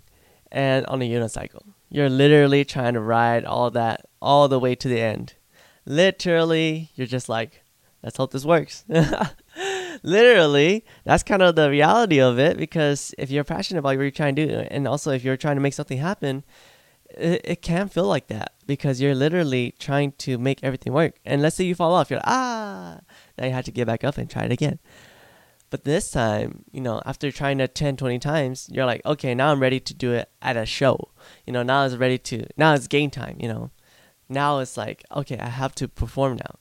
and 0.51 0.85
on 0.87 1.01
a 1.01 1.09
unicycle. 1.09 1.63
You're 1.93 2.09
literally 2.09 2.63
trying 2.63 2.93
to 2.93 3.01
ride 3.01 3.43
all 3.43 3.69
that 3.71 4.05
all 4.21 4.47
the 4.47 4.59
way 4.59 4.75
to 4.75 4.87
the 4.87 5.01
end. 5.01 5.33
Literally, 5.85 6.89
you're 6.95 7.05
just 7.05 7.27
like, 7.27 7.63
let's 8.01 8.15
hope 8.15 8.31
this 8.31 8.45
works. 8.45 8.85
Literally, 10.03 10.85
that's 11.03 11.21
kind 11.21 11.41
of 11.41 11.55
the 11.55 11.69
reality 11.69 12.21
of 12.21 12.39
it 12.39 12.55
because 12.55 13.13
if 13.17 13.29
you're 13.29 13.43
passionate 13.43 13.79
about 13.79 13.97
what 13.97 14.03
you're 14.03 14.09
trying 14.09 14.35
to 14.37 14.47
do, 14.47 14.53
and 14.71 14.87
also 14.87 15.11
if 15.11 15.25
you're 15.25 15.35
trying 15.35 15.57
to 15.57 15.61
make 15.61 15.73
something 15.73 15.97
happen, 15.97 16.45
it, 17.09 17.41
it 17.43 17.61
can 17.61 17.89
feel 17.89 18.05
like 18.05 18.27
that 18.27 18.53
because 18.65 19.01
you're 19.01 19.13
literally 19.13 19.75
trying 19.77 20.13
to 20.13 20.37
make 20.37 20.63
everything 20.63 20.93
work. 20.93 21.19
And 21.25 21.41
let's 21.41 21.57
say 21.57 21.65
you 21.65 21.75
fall 21.75 21.93
off, 21.93 22.09
you're 22.09 22.19
like, 22.19 22.27
ah, 22.27 22.99
now 23.37 23.47
you 23.47 23.51
have 23.51 23.65
to 23.65 23.71
get 23.71 23.85
back 23.85 24.05
up 24.05 24.17
and 24.17 24.29
try 24.29 24.43
it 24.43 24.51
again. 24.53 24.79
But 25.71 25.85
this 25.85 26.11
time, 26.11 26.65
you 26.71 26.81
know, 26.81 27.01
after 27.05 27.31
trying 27.31 27.61
it 27.61 27.73
10, 27.73 27.95
20 27.95 28.19
times, 28.19 28.69
you're 28.71 28.85
like, 28.85 29.03
okay, 29.05 29.33
now 29.33 29.51
I'm 29.51 29.61
ready 29.61 29.79
to 29.79 29.93
do 29.93 30.11
it 30.11 30.29
at 30.41 30.57
a 30.57 30.65
show. 30.65 31.11
You 31.47 31.53
know, 31.53 31.63
now 31.63 31.85
it's 31.85 31.95
ready 31.95 32.17
to, 32.17 32.45
now 32.57 32.73
it's 32.75 32.87
game 32.87 33.09
time, 33.09 33.37
you 33.39 33.47
know. 33.47 33.71
Now 34.27 34.59
it's 34.59 34.75
like, 34.75 35.05
okay, 35.15 35.37
I 35.37 35.47
have 35.47 35.73
to 35.75 35.87
perform 35.87 36.35
now 36.35 36.55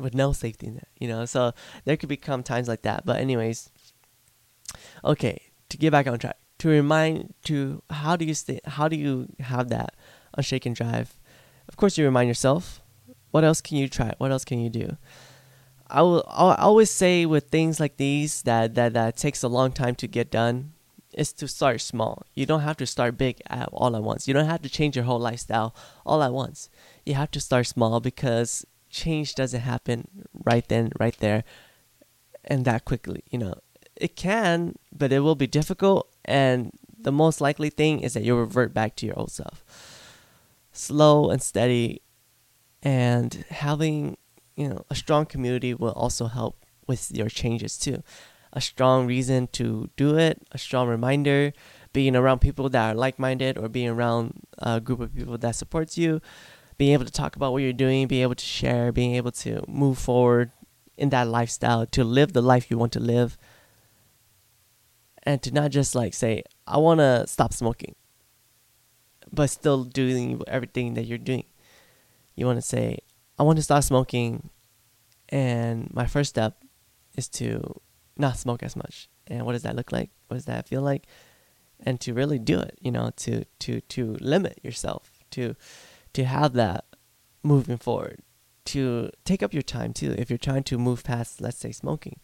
with 0.00 0.14
no 0.14 0.32
safety 0.32 0.70
net, 0.70 0.86
you 0.98 1.08
know. 1.08 1.24
So 1.24 1.52
there 1.84 1.96
could 1.96 2.08
become 2.08 2.44
times 2.44 2.68
like 2.68 2.82
that. 2.82 3.04
But, 3.04 3.20
anyways, 3.20 3.68
okay, 5.04 5.42
to 5.68 5.76
get 5.76 5.90
back 5.90 6.06
on 6.06 6.20
track, 6.20 6.38
to 6.60 6.68
remind, 6.68 7.34
to 7.46 7.82
how 7.90 8.14
do 8.14 8.24
you 8.24 8.34
stay, 8.34 8.60
how 8.64 8.86
do 8.86 8.96
you 8.96 9.26
have 9.40 9.70
that 9.70 9.96
unshaken 10.38 10.72
drive? 10.72 11.18
Of 11.68 11.76
course, 11.76 11.98
you 11.98 12.04
remind 12.04 12.28
yourself. 12.28 12.80
What 13.32 13.42
else 13.42 13.60
can 13.60 13.76
you 13.76 13.88
try? 13.88 14.14
What 14.18 14.30
else 14.30 14.44
can 14.44 14.60
you 14.60 14.70
do? 14.70 14.96
I 15.92 16.00
will 16.02 16.24
I 16.26 16.54
always 16.54 16.90
say 16.90 17.26
with 17.26 17.48
things 17.48 17.78
like 17.78 17.98
these 17.98 18.42
that, 18.42 18.74
that 18.74 18.94
that 18.94 19.16
takes 19.16 19.42
a 19.42 19.48
long 19.48 19.72
time 19.72 19.94
to 19.96 20.08
get 20.08 20.30
done 20.30 20.72
is 21.12 21.34
to 21.34 21.46
start 21.46 21.82
small. 21.82 22.22
You 22.34 22.46
don't 22.46 22.62
have 22.62 22.78
to 22.78 22.86
start 22.86 23.18
big 23.18 23.42
at 23.48 23.68
all 23.72 23.94
at 23.94 24.02
once. 24.02 24.26
You 24.26 24.32
don't 24.32 24.46
have 24.46 24.62
to 24.62 24.70
change 24.70 24.96
your 24.96 25.04
whole 25.04 25.18
lifestyle 25.18 25.74
all 26.06 26.22
at 26.22 26.32
once. 26.32 26.70
You 27.04 27.14
have 27.14 27.30
to 27.32 27.40
start 27.40 27.66
small 27.66 28.00
because 28.00 28.64
change 28.88 29.34
doesn't 29.34 29.60
happen 29.60 30.08
right 30.44 30.66
then, 30.66 30.92
right 30.98 31.16
there, 31.18 31.44
and 32.44 32.64
that 32.64 32.86
quickly. 32.86 33.24
You 33.30 33.38
know, 33.38 33.54
it 33.94 34.16
can, 34.16 34.76
but 34.90 35.12
it 35.12 35.20
will 35.20 35.34
be 35.34 35.46
difficult. 35.46 36.08
And 36.24 36.72
the 36.98 37.12
most 37.12 37.42
likely 37.42 37.68
thing 37.68 38.00
is 38.00 38.14
that 38.14 38.22
you'll 38.22 38.40
revert 38.40 38.72
back 38.72 38.96
to 38.96 39.06
your 39.06 39.18
old 39.18 39.30
self. 39.30 39.62
Slow 40.72 41.28
and 41.28 41.42
steady, 41.42 42.00
and 42.82 43.44
having 43.50 44.16
you 44.56 44.68
know, 44.68 44.84
a 44.90 44.94
strong 44.94 45.26
community 45.26 45.74
will 45.74 45.92
also 45.92 46.26
help 46.26 46.56
with 46.86 47.10
your 47.10 47.28
changes 47.28 47.78
too. 47.78 48.02
A 48.52 48.60
strong 48.60 49.06
reason 49.06 49.46
to 49.52 49.88
do 49.96 50.18
it, 50.18 50.42
a 50.52 50.58
strong 50.58 50.88
reminder, 50.88 51.52
being 51.92 52.14
around 52.16 52.40
people 52.40 52.68
that 52.70 52.90
are 52.90 52.94
like 52.94 53.18
minded 53.18 53.56
or 53.56 53.68
being 53.68 53.88
around 53.88 54.40
a 54.58 54.80
group 54.80 55.00
of 55.00 55.14
people 55.14 55.38
that 55.38 55.56
supports 55.56 55.96
you, 55.96 56.20
being 56.76 56.92
able 56.92 57.04
to 57.04 57.12
talk 57.12 57.36
about 57.36 57.52
what 57.52 57.62
you're 57.62 57.72
doing, 57.72 58.06
being 58.06 58.22
able 58.22 58.34
to 58.34 58.44
share, 58.44 58.92
being 58.92 59.14
able 59.14 59.32
to 59.32 59.62
move 59.68 59.98
forward 59.98 60.50
in 60.96 61.08
that 61.10 61.28
lifestyle, 61.28 61.86
to 61.86 62.04
live 62.04 62.32
the 62.32 62.42
life 62.42 62.70
you 62.70 62.76
want 62.76 62.92
to 62.92 63.00
live. 63.00 63.38
And 65.22 65.40
to 65.42 65.52
not 65.52 65.70
just 65.70 65.94
like 65.94 66.14
say, 66.14 66.42
I 66.66 66.78
want 66.78 67.00
to 67.00 67.26
stop 67.26 67.52
smoking, 67.52 67.94
but 69.32 69.48
still 69.48 69.84
doing 69.84 70.42
everything 70.46 70.94
that 70.94 71.04
you're 71.04 71.18
doing. 71.18 71.44
You 72.34 72.46
want 72.46 72.58
to 72.58 72.62
say, 72.62 72.98
I 73.42 73.44
want 73.44 73.56
to 73.56 73.62
start 73.64 73.82
smoking, 73.82 74.50
and 75.28 75.92
my 75.92 76.06
first 76.06 76.30
step 76.30 76.62
is 77.16 77.28
to 77.30 77.80
not 78.16 78.36
smoke 78.36 78.62
as 78.62 78.76
much. 78.76 79.08
And 79.26 79.44
what 79.44 79.54
does 79.54 79.64
that 79.64 79.74
look 79.74 79.90
like? 79.90 80.10
What 80.28 80.36
does 80.36 80.44
that 80.44 80.68
feel 80.68 80.80
like? 80.80 81.08
And 81.80 82.00
to 82.02 82.14
really 82.14 82.38
do 82.38 82.60
it, 82.60 82.78
you 82.80 82.92
know, 82.92 83.10
to 83.16 83.44
to 83.58 83.80
to 83.80 84.16
limit 84.20 84.60
yourself, 84.62 85.24
to 85.32 85.56
to 86.12 86.24
have 86.24 86.52
that 86.52 86.84
moving 87.42 87.78
forward, 87.78 88.20
to 88.66 89.10
take 89.24 89.42
up 89.42 89.52
your 89.52 89.64
time 89.64 89.92
too. 89.92 90.14
If 90.16 90.30
you're 90.30 90.38
trying 90.38 90.62
to 90.62 90.78
move 90.78 91.02
past, 91.02 91.40
let's 91.40 91.58
say, 91.58 91.72
smoking, 91.72 92.20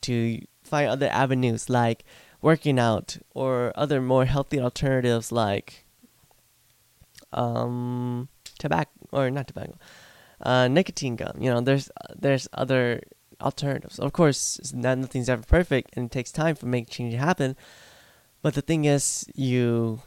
to 0.00 0.40
find 0.64 0.88
other 0.88 1.10
avenues 1.10 1.70
like 1.70 2.04
working 2.42 2.80
out 2.80 3.18
or 3.36 3.72
other 3.76 4.00
more 4.00 4.24
healthy 4.24 4.58
alternatives 4.58 5.30
like 5.30 5.86
um 7.32 8.28
tobacco 8.58 8.90
or 9.12 9.30
not 9.30 9.46
tobacco 9.46 9.76
uh, 10.40 10.68
nicotine 10.68 11.16
gum. 11.16 11.36
You 11.40 11.50
know, 11.50 11.60
there's 11.60 11.90
there's 12.14 12.48
other 12.52 13.02
alternatives. 13.40 13.98
Of 13.98 14.12
course, 14.12 14.72
not, 14.74 14.98
nothing's 14.98 15.28
ever 15.28 15.42
perfect, 15.42 15.90
and 15.94 16.06
it 16.06 16.12
takes 16.12 16.32
time 16.32 16.54
for 16.54 16.66
make 16.66 16.88
change 16.88 17.14
happen. 17.14 17.56
but 18.42 18.54
the 18.54 18.62
thing 18.62 18.84
is, 18.84 19.26
you 19.34 20.00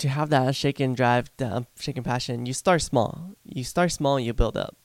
to 0.00 0.08
have 0.08 0.30
that 0.30 0.56
shaken 0.56 0.94
drive, 0.94 1.30
that 1.36 1.66
shaken 1.78 2.02
passion, 2.02 2.46
you 2.46 2.54
start 2.54 2.82
small. 2.82 3.34
You 3.44 3.64
start 3.64 3.92
small 3.92 4.16
and 4.16 4.26
you 4.26 4.32
build 4.32 4.56
up. 4.56 4.76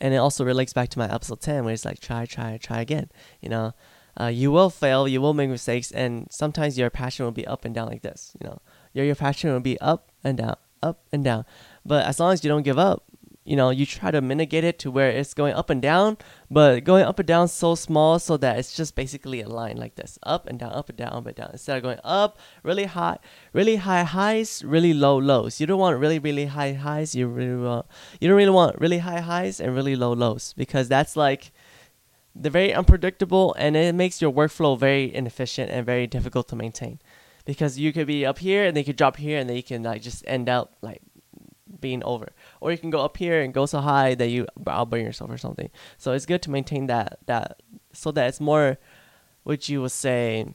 And 0.00 0.12
it 0.12 0.18
also 0.18 0.44
relates 0.44 0.72
back 0.72 0.90
to 0.90 0.98
my 0.98 1.12
episode 1.12 1.40
10 1.40 1.64
where 1.64 1.72
it's 1.72 1.84
like 1.84 2.00
try, 2.00 2.26
try, 2.26 2.58
try 2.58 2.80
again. 2.80 3.08
You 3.40 3.48
know, 3.48 3.74
uh, 4.20 4.26
you 4.26 4.50
will 4.50 4.68
fail, 4.68 5.06
you 5.06 5.20
will 5.20 5.34
make 5.34 5.48
mistakes, 5.48 5.90
and 5.90 6.26
sometimes 6.30 6.76
your 6.76 6.90
passion 6.90 7.24
will 7.24 7.32
be 7.32 7.46
up 7.46 7.64
and 7.64 7.74
down 7.74 7.88
like 7.88 8.02
this. 8.02 8.32
You 8.40 8.48
know, 8.48 8.60
your, 8.92 9.04
your 9.04 9.14
passion 9.14 9.52
will 9.52 9.60
be 9.60 9.80
up 9.80 10.10
and 10.24 10.36
down, 10.36 10.56
up 10.82 11.04
and 11.12 11.24
down. 11.24 11.44
But 11.84 12.04
as 12.06 12.18
long 12.18 12.32
as 12.32 12.42
you 12.42 12.48
don't 12.48 12.62
give 12.62 12.78
up, 12.78 13.04
you 13.46 13.54
know, 13.54 13.70
you 13.70 13.86
try 13.86 14.10
to 14.10 14.20
mitigate 14.20 14.64
it 14.64 14.78
to 14.80 14.90
where 14.90 15.08
it's 15.08 15.32
going 15.32 15.54
up 15.54 15.70
and 15.70 15.80
down, 15.80 16.18
but 16.50 16.82
going 16.82 17.04
up 17.04 17.20
and 17.20 17.28
down 17.28 17.46
so 17.46 17.76
small 17.76 18.18
so 18.18 18.36
that 18.36 18.58
it's 18.58 18.74
just 18.74 18.96
basically 18.96 19.40
a 19.40 19.48
line 19.48 19.76
like 19.76 19.94
this 19.94 20.18
up 20.24 20.48
and 20.48 20.58
down, 20.58 20.72
up 20.72 20.88
and 20.88 20.98
down, 20.98 21.12
up 21.12 21.26
and 21.26 21.36
down. 21.36 21.50
Instead 21.52 21.76
of 21.76 21.82
going 21.84 22.00
up 22.02 22.38
really 22.64 22.84
high, 22.84 23.18
really 23.52 23.76
high 23.76 24.02
highs, 24.02 24.64
really 24.64 24.92
low 24.92 25.16
lows. 25.16 25.60
You 25.60 25.66
don't 25.66 25.78
want 25.78 25.96
really, 25.98 26.18
really 26.18 26.46
high 26.46 26.72
highs. 26.72 27.14
You 27.14 27.28
really 27.28 27.62
want, 27.62 27.86
you 28.20 28.28
don't 28.28 28.36
really 28.36 28.50
want 28.50 28.80
really 28.80 28.98
high 28.98 29.20
highs 29.20 29.60
and 29.60 29.74
really 29.74 29.94
low 29.94 30.12
lows 30.12 30.52
because 30.56 30.88
that's 30.88 31.16
like, 31.16 31.52
they're 32.34 32.50
very 32.50 32.74
unpredictable 32.74 33.54
and 33.58 33.76
it 33.76 33.94
makes 33.94 34.20
your 34.20 34.32
workflow 34.32 34.78
very 34.78 35.14
inefficient 35.14 35.70
and 35.70 35.86
very 35.86 36.06
difficult 36.06 36.48
to 36.48 36.56
maintain 36.56 36.98
because 37.46 37.78
you 37.78 37.92
could 37.92 38.06
be 38.06 38.26
up 38.26 38.38
here 38.38 38.66
and 38.66 38.76
they 38.76 38.84
could 38.84 38.96
drop 38.96 39.16
here 39.16 39.38
and 39.38 39.48
then 39.48 39.56
you 39.56 39.62
can 39.62 39.82
like 39.82 40.02
just 40.02 40.22
end 40.26 40.48
up 40.48 40.76
like 40.82 41.00
being 41.80 42.02
over 42.04 42.32
or 42.60 42.70
you 42.70 42.78
can 42.78 42.90
go 42.90 43.00
up 43.00 43.16
here 43.16 43.40
and 43.40 43.52
go 43.52 43.66
so 43.66 43.80
high 43.80 44.14
that 44.14 44.28
you 44.28 44.46
outburn 44.66 45.04
yourself 45.04 45.30
or 45.30 45.38
something 45.38 45.70
so 45.98 46.12
it's 46.12 46.26
good 46.26 46.42
to 46.42 46.50
maintain 46.50 46.86
that 46.86 47.18
that 47.26 47.60
so 47.92 48.10
that 48.12 48.28
it's 48.28 48.40
more 48.40 48.78
what 49.42 49.68
you 49.68 49.82
would 49.82 49.90
say 49.90 50.46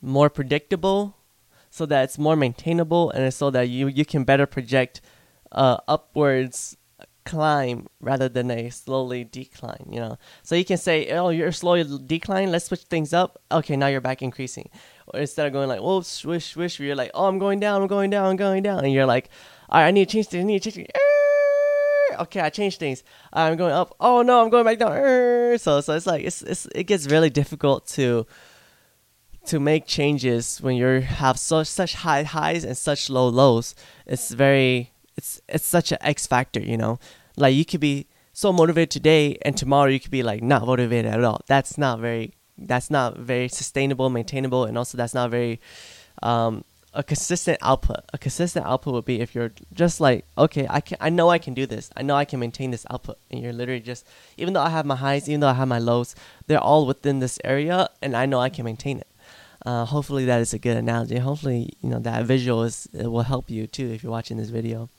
more 0.00 0.30
predictable 0.30 1.16
so 1.70 1.84
that 1.86 2.04
it's 2.04 2.18
more 2.18 2.36
maintainable 2.36 3.10
and 3.10 3.34
so 3.34 3.50
that 3.50 3.68
you 3.68 3.88
you 3.88 4.04
can 4.04 4.22
better 4.22 4.46
project 4.46 5.00
uh, 5.50 5.78
upwards 5.88 6.76
climb 7.24 7.86
rather 8.00 8.28
than 8.28 8.50
a 8.50 8.70
slowly 8.70 9.24
decline, 9.24 9.88
you 9.90 9.98
know. 9.98 10.18
So 10.42 10.54
you 10.54 10.64
can 10.64 10.76
say, 10.76 11.10
oh, 11.10 11.30
you're 11.30 11.52
slowly 11.52 11.84
declining, 12.06 12.50
let's 12.50 12.66
switch 12.66 12.82
things 12.82 13.12
up. 13.12 13.40
Okay, 13.50 13.76
now 13.76 13.86
you're 13.86 14.00
back 14.00 14.22
increasing. 14.22 14.70
Or 15.06 15.20
instead 15.20 15.46
of 15.46 15.52
going 15.52 15.68
like, 15.68 15.80
whoa, 15.80 16.02
swish, 16.02 16.52
swish, 16.52 16.78
you're 16.78 16.96
like, 16.96 17.10
oh, 17.14 17.26
I'm 17.26 17.38
going 17.38 17.60
down, 17.60 17.82
I'm 17.82 17.88
going 17.88 18.10
down, 18.10 18.26
I'm 18.26 18.36
going 18.36 18.62
down. 18.62 18.84
And 18.84 18.92
you're 18.92 19.06
like, 19.06 19.30
all 19.68 19.80
right, 19.80 19.88
I 19.88 19.90
need 19.90 20.08
to 20.08 20.12
change 20.12 20.28
things, 20.28 20.42
I 20.42 20.46
need 20.46 20.62
to 20.62 20.70
change 20.70 20.74
things. 20.76 20.88
Okay, 22.20 22.40
I 22.40 22.50
changed 22.50 22.78
things. 22.78 23.02
I'm 23.32 23.56
going 23.56 23.72
up. 23.72 23.96
Oh 23.98 24.22
no, 24.22 24.42
I'm 24.42 24.50
going 24.50 24.64
back 24.64 24.78
down. 24.78 25.58
So 25.58 25.80
so 25.80 25.94
it's 25.94 26.06
like 26.06 26.24
it's, 26.24 26.42
it's 26.42 26.66
it 26.74 26.84
gets 26.84 27.06
really 27.06 27.30
difficult 27.30 27.86
to 27.88 28.26
to 29.46 29.60
make 29.60 29.86
changes 29.86 30.60
when 30.60 30.76
you 30.76 31.00
have 31.00 31.38
such 31.38 31.66
such 31.66 31.94
high 31.94 32.22
highs 32.22 32.64
and 32.64 32.76
such 32.76 33.10
low 33.10 33.28
lows. 33.28 33.74
It's 34.06 34.30
very 34.30 34.92
it's 35.16 35.40
it's 35.48 35.66
such 35.66 35.92
an 35.92 35.98
X 36.00 36.26
factor, 36.26 36.60
you 36.60 36.76
know. 36.76 36.98
Like 37.36 37.54
you 37.54 37.64
could 37.64 37.80
be 37.80 38.06
so 38.32 38.52
motivated 38.52 38.90
today, 38.90 39.38
and 39.42 39.56
tomorrow 39.56 39.88
you 39.88 40.00
could 40.00 40.10
be 40.10 40.22
like 40.22 40.42
not 40.42 40.66
motivated 40.66 41.12
at 41.12 41.24
all. 41.24 41.40
That's 41.46 41.76
not 41.76 42.00
very 42.00 42.34
that's 42.56 42.90
not 42.90 43.18
very 43.18 43.48
sustainable, 43.48 44.10
maintainable, 44.10 44.64
and 44.64 44.78
also 44.78 44.96
that's 44.96 45.14
not 45.14 45.30
very 45.30 45.60
um, 46.22 46.64
a 46.94 47.02
consistent 47.02 47.58
output. 47.60 48.00
A 48.12 48.18
consistent 48.18 48.64
output 48.64 48.94
would 48.94 49.04
be 49.04 49.20
if 49.20 49.34
you're 49.34 49.52
just 49.72 50.00
like, 50.00 50.24
okay, 50.38 50.66
I 50.70 50.80
can, 50.80 50.96
I 51.00 51.10
know 51.10 51.28
I 51.28 51.38
can 51.38 51.52
do 51.52 51.66
this. 51.66 51.90
I 51.96 52.02
know 52.02 52.14
I 52.14 52.24
can 52.24 52.40
maintain 52.40 52.70
this 52.70 52.86
output, 52.90 53.18
and 53.30 53.42
you're 53.42 53.52
literally 53.52 53.80
just, 53.80 54.06
even 54.36 54.54
though 54.54 54.62
I 54.62 54.70
have 54.70 54.86
my 54.86 54.96
highs, 54.96 55.28
even 55.28 55.40
though 55.40 55.48
I 55.48 55.54
have 55.54 55.68
my 55.68 55.78
lows, 55.78 56.14
they're 56.46 56.58
all 56.60 56.86
within 56.86 57.18
this 57.18 57.38
area, 57.44 57.88
and 58.00 58.16
I 58.16 58.26
know 58.26 58.40
I 58.40 58.48
can 58.48 58.64
maintain 58.64 58.98
it. 58.98 59.08
Uh, 59.66 59.84
hopefully 59.84 60.24
that 60.26 60.40
is 60.40 60.52
a 60.52 60.58
good 60.58 60.76
analogy. 60.76 61.18
Hopefully, 61.18 61.72
you 61.80 61.88
know 61.88 61.98
that 61.98 62.24
visual 62.24 62.64
is 62.64 62.86
will 62.92 63.22
help 63.22 63.48
you 63.48 63.66
too 63.66 63.90
if 63.90 64.02
you're 64.02 64.12
watching 64.12 64.36
this 64.36 64.50
video. 64.50 64.90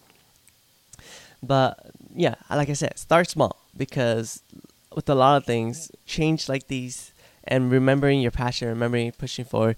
But 1.44 1.92
yeah, 2.16 2.36
like 2.50 2.70
I 2.70 2.74
said, 2.74 2.98
start 2.98 3.30
small 3.30 3.58
because 3.78 4.42
with 4.96 5.08
a 5.08 5.14
lot 5.14 5.38
of 5.38 5.46
things, 5.46 5.92
change 6.08 6.50
like 6.50 6.68
these 6.68 7.12
and 7.44 7.72
remembering 7.72 8.22
your 8.22 8.32
passion, 8.32 8.68
remembering 8.68 9.12
pushing 9.12 9.46
forward, 9.46 9.76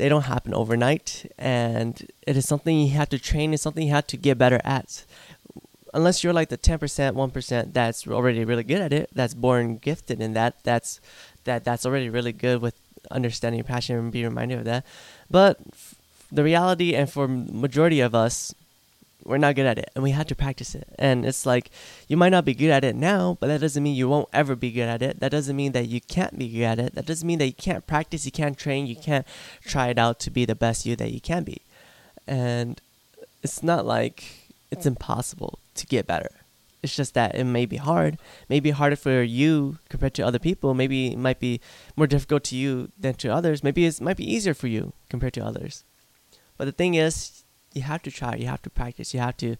they 0.00 0.08
don't 0.08 0.24
happen 0.24 0.54
overnight. 0.54 1.30
And 1.38 2.10
it 2.26 2.36
is 2.36 2.48
something 2.48 2.80
you 2.80 2.92
have 2.94 3.10
to 3.10 3.18
train, 3.18 3.52
it's 3.52 3.62
something 3.62 3.86
you 3.86 3.92
have 3.92 4.06
to 4.08 4.16
get 4.16 4.38
better 4.38 4.60
at. 4.64 5.04
Unless 5.92 6.22
you're 6.22 6.32
like 6.32 6.48
the 6.48 6.58
10%, 6.58 6.78
1% 6.78 7.72
that's 7.72 8.06
already 8.06 8.44
really 8.44 8.62
good 8.64 8.80
at 8.80 8.92
it, 8.92 9.10
that's 9.12 9.34
born 9.34 9.76
gifted 9.76 10.20
in 10.20 10.32
that, 10.34 10.62
that's 10.62 11.00
that 11.44 11.64
that's 11.64 11.84
already 11.86 12.08
really 12.08 12.32
good 12.32 12.60
with 12.60 12.74
understanding 13.10 13.58
your 13.58 13.64
passion 13.64 13.96
and 13.96 14.12
be 14.12 14.24
reminded 14.24 14.58
of 14.58 14.64
that. 14.66 14.84
But 15.30 15.58
the 16.30 16.44
reality 16.44 16.94
and 16.94 17.10
for 17.10 17.26
majority 17.26 18.00
of 18.00 18.14
us 18.14 18.54
we're 19.24 19.38
not 19.38 19.54
good 19.54 19.66
at 19.66 19.78
it 19.78 19.90
and 19.94 20.02
we 20.02 20.10
had 20.10 20.28
to 20.28 20.34
practice 20.34 20.74
it. 20.74 20.88
And 20.98 21.24
it's 21.24 21.46
like 21.46 21.70
you 22.08 22.16
might 22.16 22.30
not 22.30 22.44
be 22.44 22.54
good 22.54 22.70
at 22.70 22.84
it 22.84 22.96
now 22.96 23.36
but 23.40 23.48
that 23.48 23.60
doesn't 23.60 23.82
mean 23.82 23.94
you 23.94 24.08
won't 24.08 24.28
ever 24.32 24.56
be 24.56 24.70
good 24.70 24.88
at 24.88 25.02
it. 25.02 25.20
That 25.20 25.30
doesn't 25.30 25.56
mean 25.56 25.72
that 25.72 25.88
you 25.88 26.00
can't 26.00 26.38
be 26.38 26.48
good 26.48 26.62
at 26.62 26.78
it. 26.78 26.94
That 26.94 27.06
doesn't 27.06 27.26
mean 27.26 27.38
that 27.38 27.46
you 27.46 27.52
can't 27.52 27.86
practice 27.86 28.24
you 28.24 28.32
can't 28.32 28.58
train 28.58 28.86
you 28.86 28.96
can't 28.96 29.26
try 29.64 29.88
it 29.88 29.98
out 29.98 30.18
to 30.20 30.30
be 30.30 30.44
the 30.44 30.54
best 30.54 30.86
you 30.86 30.96
that 30.96 31.12
you 31.12 31.20
can 31.20 31.44
be. 31.44 31.60
And 32.26 32.80
it's 33.42 33.62
not 33.62 33.86
like 33.86 34.50
it's 34.70 34.86
impossible 34.86 35.58
to 35.74 35.86
get 35.86 36.06
better. 36.06 36.30
It's 36.82 36.96
just 36.96 37.14
that 37.14 37.34
it 37.34 37.44
may 37.44 37.66
be 37.66 37.76
hard 37.76 38.18
maybe 38.48 38.70
harder 38.70 38.96
for 38.96 39.22
you 39.22 39.78
compared 39.88 40.14
to 40.14 40.22
other 40.22 40.38
people. 40.38 40.74
Maybe 40.74 41.08
it 41.08 41.18
might 41.18 41.40
be 41.40 41.60
more 41.96 42.06
difficult 42.06 42.44
to 42.44 42.56
you 42.56 42.90
than 42.98 43.14
to 43.14 43.32
others. 43.32 43.62
Maybe 43.62 43.84
it 43.84 44.00
might 44.00 44.16
be 44.16 44.32
easier 44.32 44.54
for 44.54 44.66
you 44.66 44.92
compared 45.08 45.34
to 45.34 45.44
others. 45.44 45.84
But 46.56 46.64
the 46.64 46.72
thing 46.72 46.94
is 46.94 47.44
you 47.72 47.82
have 47.82 48.02
to 48.02 48.10
try, 48.10 48.34
you 48.34 48.46
have 48.46 48.62
to 48.62 48.70
practice, 48.70 49.14
you 49.14 49.20
have 49.20 49.36
to. 49.38 49.56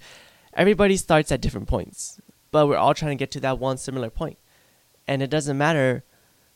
Everybody 0.54 0.96
starts 0.96 1.30
at 1.30 1.40
different 1.40 1.68
points, 1.68 2.20
but 2.50 2.66
we're 2.66 2.76
all 2.76 2.94
trying 2.94 3.16
to 3.16 3.20
get 3.20 3.30
to 3.32 3.40
that 3.40 3.58
one 3.58 3.78
similar 3.78 4.10
point. 4.10 4.38
And 5.06 5.22
it 5.22 5.30
doesn't 5.30 5.56
matter 5.56 6.04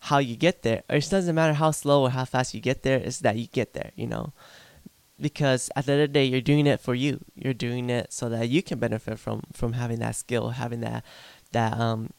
how 0.00 0.18
you 0.18 0.36
get 0.36 0.62
there, 0.62 0.82
it 0.88 1.08
doesn't 1.08 1.34
matter 1.34 1.54
how 1.54 1.70
slow 1.70 2.02
or 2.02 2.10
how 2.10 2.24
fast 2.24 2.54
you 2.54 2.60
get 2.60 2.82
there, 2.82 2.98
it's 2.98 3.20
that 3.20 3.36
you 3.36 3.46
get 3.46 3.72
there, 3.72 3.92
you 3.94 4.06
know? 4.06 4.32
Because 5.20 5.70
at 5.76 5.86
the 5.86 5.92
end 5.92 6.02
of 6.02 6.08
the 6.08 6.12
day, 6.12 6.24
you're 6.24 6.40
doing 6.40 6.66
it 6.66 6.80
for 6.80 6.94
you. 6.94 7.24
You're 7.36 7.54
doing 7.54 7.88
it 7.88 8.12
so 8.12 8.28
that 8.28 8.48
you 8.48 8.62
can 8.62 8.80
benefit 8.80 9.18
from 9.18 9.44
from 9.52 9.74
having 9.74 10.00
that 10.00 10.16
skill, 10.16 10.50
having 10.50 10.80
that 10.80 11.04
that 11.52 11.78
um 11.78 12.10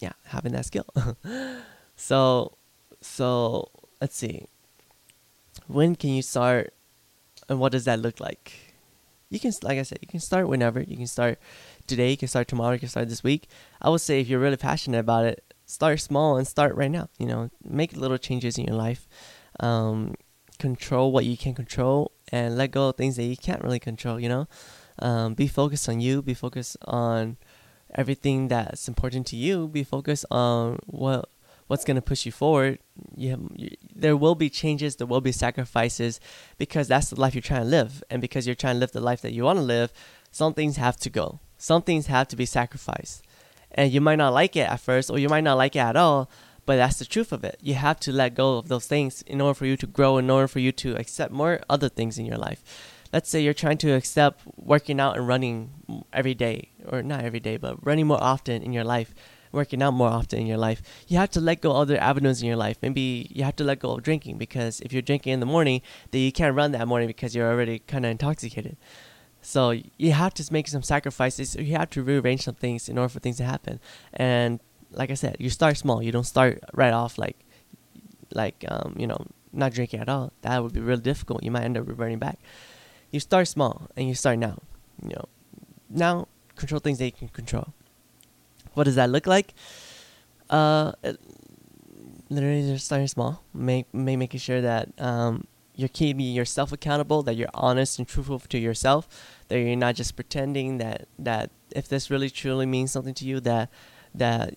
yeah, 0.00 0.12
having 0.24 0.52
that 0.52 0.66
skill. 0.66 0.86
so 1.96 2.58
so 3.00 3.70
let's 4.00 4.16
see. 4.16 4.46
When 5.68 5.94
can 5.94 6.10
you 6.10 6.22
start 6.22 6.74
and 7.48 7.58
what 7.60 7.72
does 7.72 7.84
that 7.84 8.00
look 8.00 8.20
like? 8.20 8.52
You 9.28 9.40
can, 9.40 9.52
like 9.62 9.78
I 9.78 9.82
said, 9.82 9.98
you 10.02 10.08
can 10.08 10.20
start 10.20 10.48
whenever. 10.48 10.80
You 10.80 10.96
can 10.96 11.06
start 11.06 11.38
today. 11.86 12.10
You 12.10 12.16
can 12.16 12.28
start 12.28 12.48
tomorrow. 12.48 12.74
You 12.74 12.78
can 12.78 12.88
start 12.88 13.08
this 13.08 13.24
week. 13.24 13.48
I 13.82 13.90
would 13.90 14.00
say 14.00 14.20
if 14.20 14.28
you're 14.28 14.40
really 14.40 14.56
passionate 14.56 14.98
about 14.98 15.24
it, 15.24 15.42
start 15.66 16.00
small 16.00 16.36
and 16.36 16.46
start 16.46 16.74
right 16.76 16.90
now. 16.90 17.08
You 17.18 17.26
know, 17.26 17.50
make 17.64 17.96
little 17.96 18.18
changes 18.18 18.56
in 18.56 18.66
your 18.66 18.76
life. 18.76 19.08
Um, 19.58 20.14
control 20.58 21.12
what 21.12 21.24
you 21.24 21.36
can 21.36 21.54
control 21.54 22.12
and 22.32 22.56
let 22.56 22.70
go 22.70 22.88
of 22.88 22.96
things 22.96 23.16
that 23.16 23.24
you 23.24 23.36
can't 23.36 23.62
really 23.62 23.80
control. 23.80 24.20
You 24.20 24.28
know, 24.28 24.48
um, 25.00 25.34
be 25.34 25.48
focused 25.48 25.88
on 25.88 26.00
you. 26.00 26.22
Be 26.22 26.34
focused 26.34 26.76
on 26.84 27.36
everything 27.94 28.48
that's 28.48 28.86
important 28.86 29.26
to 29.28 29.36
you. 29.36 29.66
Be 29.66 29.82
focused 29.82 30.24
on 30.30 30.78
what 30.86 31.28
what's 31.66 31.84
going 31.84 31.96
to 31.96 32.02
push 32.02 32.26
you 32.26 32.32
forward. 32.32 32.78
You, 33.14 33.50
you, 33.54 33.70
there 33.94 34.16
will 34.16 34.34
be 34.34 34.50
changes, 34.50 34.96
there 34.96 35.06
will 35.06 35.20
be 35.20 35.32
sacrifices 35.32 36.20
because 36.58 36.88
that's 36.88 37.10
the 37.10 37.20
life 37.20 37.34
you're 37.34 37.42
trying 37.42 37.62
to 37.62 37.68
live. 37.68 38.02
And 38.10 38.20
because 38.20 38.46
you're 38.46 38.54
trying 38.54 38.76
to 38.76 38.80
live 38.80 38.92
the 38.92 39.00
life 39.00 39.22
that 39.22 39.32
you 39.32 39.44
want 39.44 39.58
to 39.58 39.64
live, 39.64 39.92
some 40.30 40.54
things 40.54 40.76
have 40.76 40.96
to 40.98 41.10
go. 41.10 41.40
Some 41.58 41.82
things 41.82 42.06
have 42.06 42.28
to 42.28 42.36
be 42.36 42.46
sacrificed. 42.46 43.22
And 43.70 43.92
you 43.92 44.00
might 44.00 44.16
not 44.16 44.32
like 44.32 44.56
it 44.56 44.68
at 44.68 44.80
first, 44.80 45.10
or 45.10 45.18
you 45.18 45.28
might 45.28 45.44
not 45.44 45.58
like 45.58 45.76
it 45.76 45.80
at 45.80 45.96
all, 45.96 46.30
but 46.64 46.76
that's 46.76 46.98
the 46.98 47.04
truth 47.04 47.32
of 47.32 47.44
it. 47.44 47.58
You 47.60 47.74
have 47.74 48.00
to 48.00 48.12
let 48.12 48.34
go 48.34 48.58
of 48.58 48.68
those 48.68 48.86
things 48.86 49.22
in 49.22 49.40
order 49.40 49.54
for 49.54 49.66
you 49.66 49.76
to 49.76 49.86
grow, 49.86 50.18
in 50.18 50.30
order 50.30 50.48
for 50.48 50.60
you 50.60 50.72
to 50.72 50.96
accept 50.96 51.32
more 51.32 51.60
other 51.68 51.88
things 51.88 52.18
in 52.18 52.26
your 52.26 52.38
life. 52.38 52.62
Let's 53.12 53.30
say 53.30 53.40
you're 53.40 53.54
trying 53.54 53.78
to 53.78 53.92
accept 53.92 54.42
working 54.56 55.00
out 55.00 55.16
and 55.16 55.28
running 55.28 56.04
every 56.12 56.34
day, 56.34 56.70
or 56.86 57.02
not 57.02 57.24
every 57.24 57.40
day, 57.40 57.56
but 57.56 57.84
running 57.86 58.06
more 58.06 58.22
often 58.22 58.62
in 58.62 58.72
your 58.72 58.84
life 58.84 59.14
working 59.52 59.82
out 59.82 59.92
more 59.92 60.08
often 60.08 60.40
in 60.40 60.46
your 60.46 60.58
life, 60.58 60.82
you 61.08 61.16
have 61.18 61.30
to 61.30 61.40
let 61.40 61.60
go 61.60 61.72
other 61.72 61.98
avenues 61.98 62.42
in 62.42 62.48
your 62.48 62.56
life. 62.56 62.78
Maybe 62.82 63.30
you 63.30 63.44
have 63.44 63.56
to 63.56 63.64
let 63.64 63.80
go 63.80 63.92
of 63.92 64.02
drinking 64.02 64.38
because 64.38 64.80
if 64.80 64.92
you're 64.92 65.02
drinking 65.02 65.32
in 65.32 65.40
the 65.40 65.46
morning, 65.46 65.82
then 66.10 66.22
you 66.22 66.32
can't 66.32 66.54
run 66.54 66.72
that 66.72 66.86
morning 66.88 67.08
because 67.08 67.34
you're 67.34 67.50
already 67.50 67.78
kind 67.80 68.04
of 68.04 68.10
intoxicated. 68.10 68.76
So 69.42 69.70
you 69.96 70.12
have 70.12 70.34
to 70.34 70.52
make 70.52 70.66
some 70.66 70.82
sacrifices. 70.82 71.54
You 71.54 71.76
have 71.76 71.90
to 71.90 72.02
rearrange 72.02 72.42
some 72.42 72.56
things 72.56 72.88
in 72.88 72.98
order 72.98 73.08
for 73.08 73.20
things 73.20 73.36
to 73.36 73.44
happen. 73.44 73.78
And 74.12 74.60
like 74.90 75.10
I 75.10 75.14
said, 75.14 75.36
you 75.38 75.50
start 75.50 75.76
small. 75.76 76.02
You 76.02 76.10
don't 76.10 76.24
start 76.24 76.60
right 76.74 76.92
off 76.92 77.16
like, 77.16 77.36
like 78.34 78.64
um, 78.68 78.96
you 78.98 79.06
know, 79.06 79.24
not 79.52 79.72
drinking 79.72 80.00
at 80.00 80.08
all. 80.08 80.32
That 80.42 80.62
would 80.62 80.72
be 80.72 80.80
really 80.80 81.00
difficult. 81.00 81.44
You 81.44 81.50
might 81.50 81.62
end 81.62 81.78
up 81.78 81.86
reverting 81.86 82.18
back. 82.18 82.38
You 83.10 83.20
start 83.20 83.46
small 83.48 83.88
and 83.96 84.08
you 84.08 84.14
start 84.14 84.38
now. 84.38 84.58
You 85.02 85.10
know, 85.10 85.28
now 85.88 86.28
control 86.56 86.80
things 86.80 86.98
that 86.98 87.04
you 87.04 87.12
can 87.12 87.28
control. 87.28 87.72
What 88.76 88.84
does 88.84 88.96
that 88.96 89.08
look 89.08 89.26
like? 89.26 89.54
Uh, 90.50 90.92
literally 92.28 92.60
just 92.60 92.84
starting 92.84 93.08
small. 93.08 93.42
Make, 93.54 93.92
make 93.94 94.18
making 94.18 94.40
sure 94.40 94.60
that 94.60 94.90
um, 95.00 95.46
you're 95.74 95.88
keeping 95.88 96.26
yourself 96.26 96.72
accountable, 96.72 97.22
that 97.22 97.36
you're 97.36 97.48
honest 97.54 97.98
and 97.98 98.06
truthful 98.06 98.38
to 98.38 98.58
yourself, 98.58 99.08
that 99.48 99.58
you're 99.58 99.76
not 99.76 99.94
just 99.94 100.14
pretending 100.14 100.76
that 100.76 101.08
that 101.18 101.50
if 101.70 101.88
this 101.88 102.10
really 102.10 102.28
truly 102.28 102.66
means 102.66 102.92
something 102.92 103.14
to 103.14 103.24
you, 103.24 103.40
that 103.40 103.70
that 104.14 104.56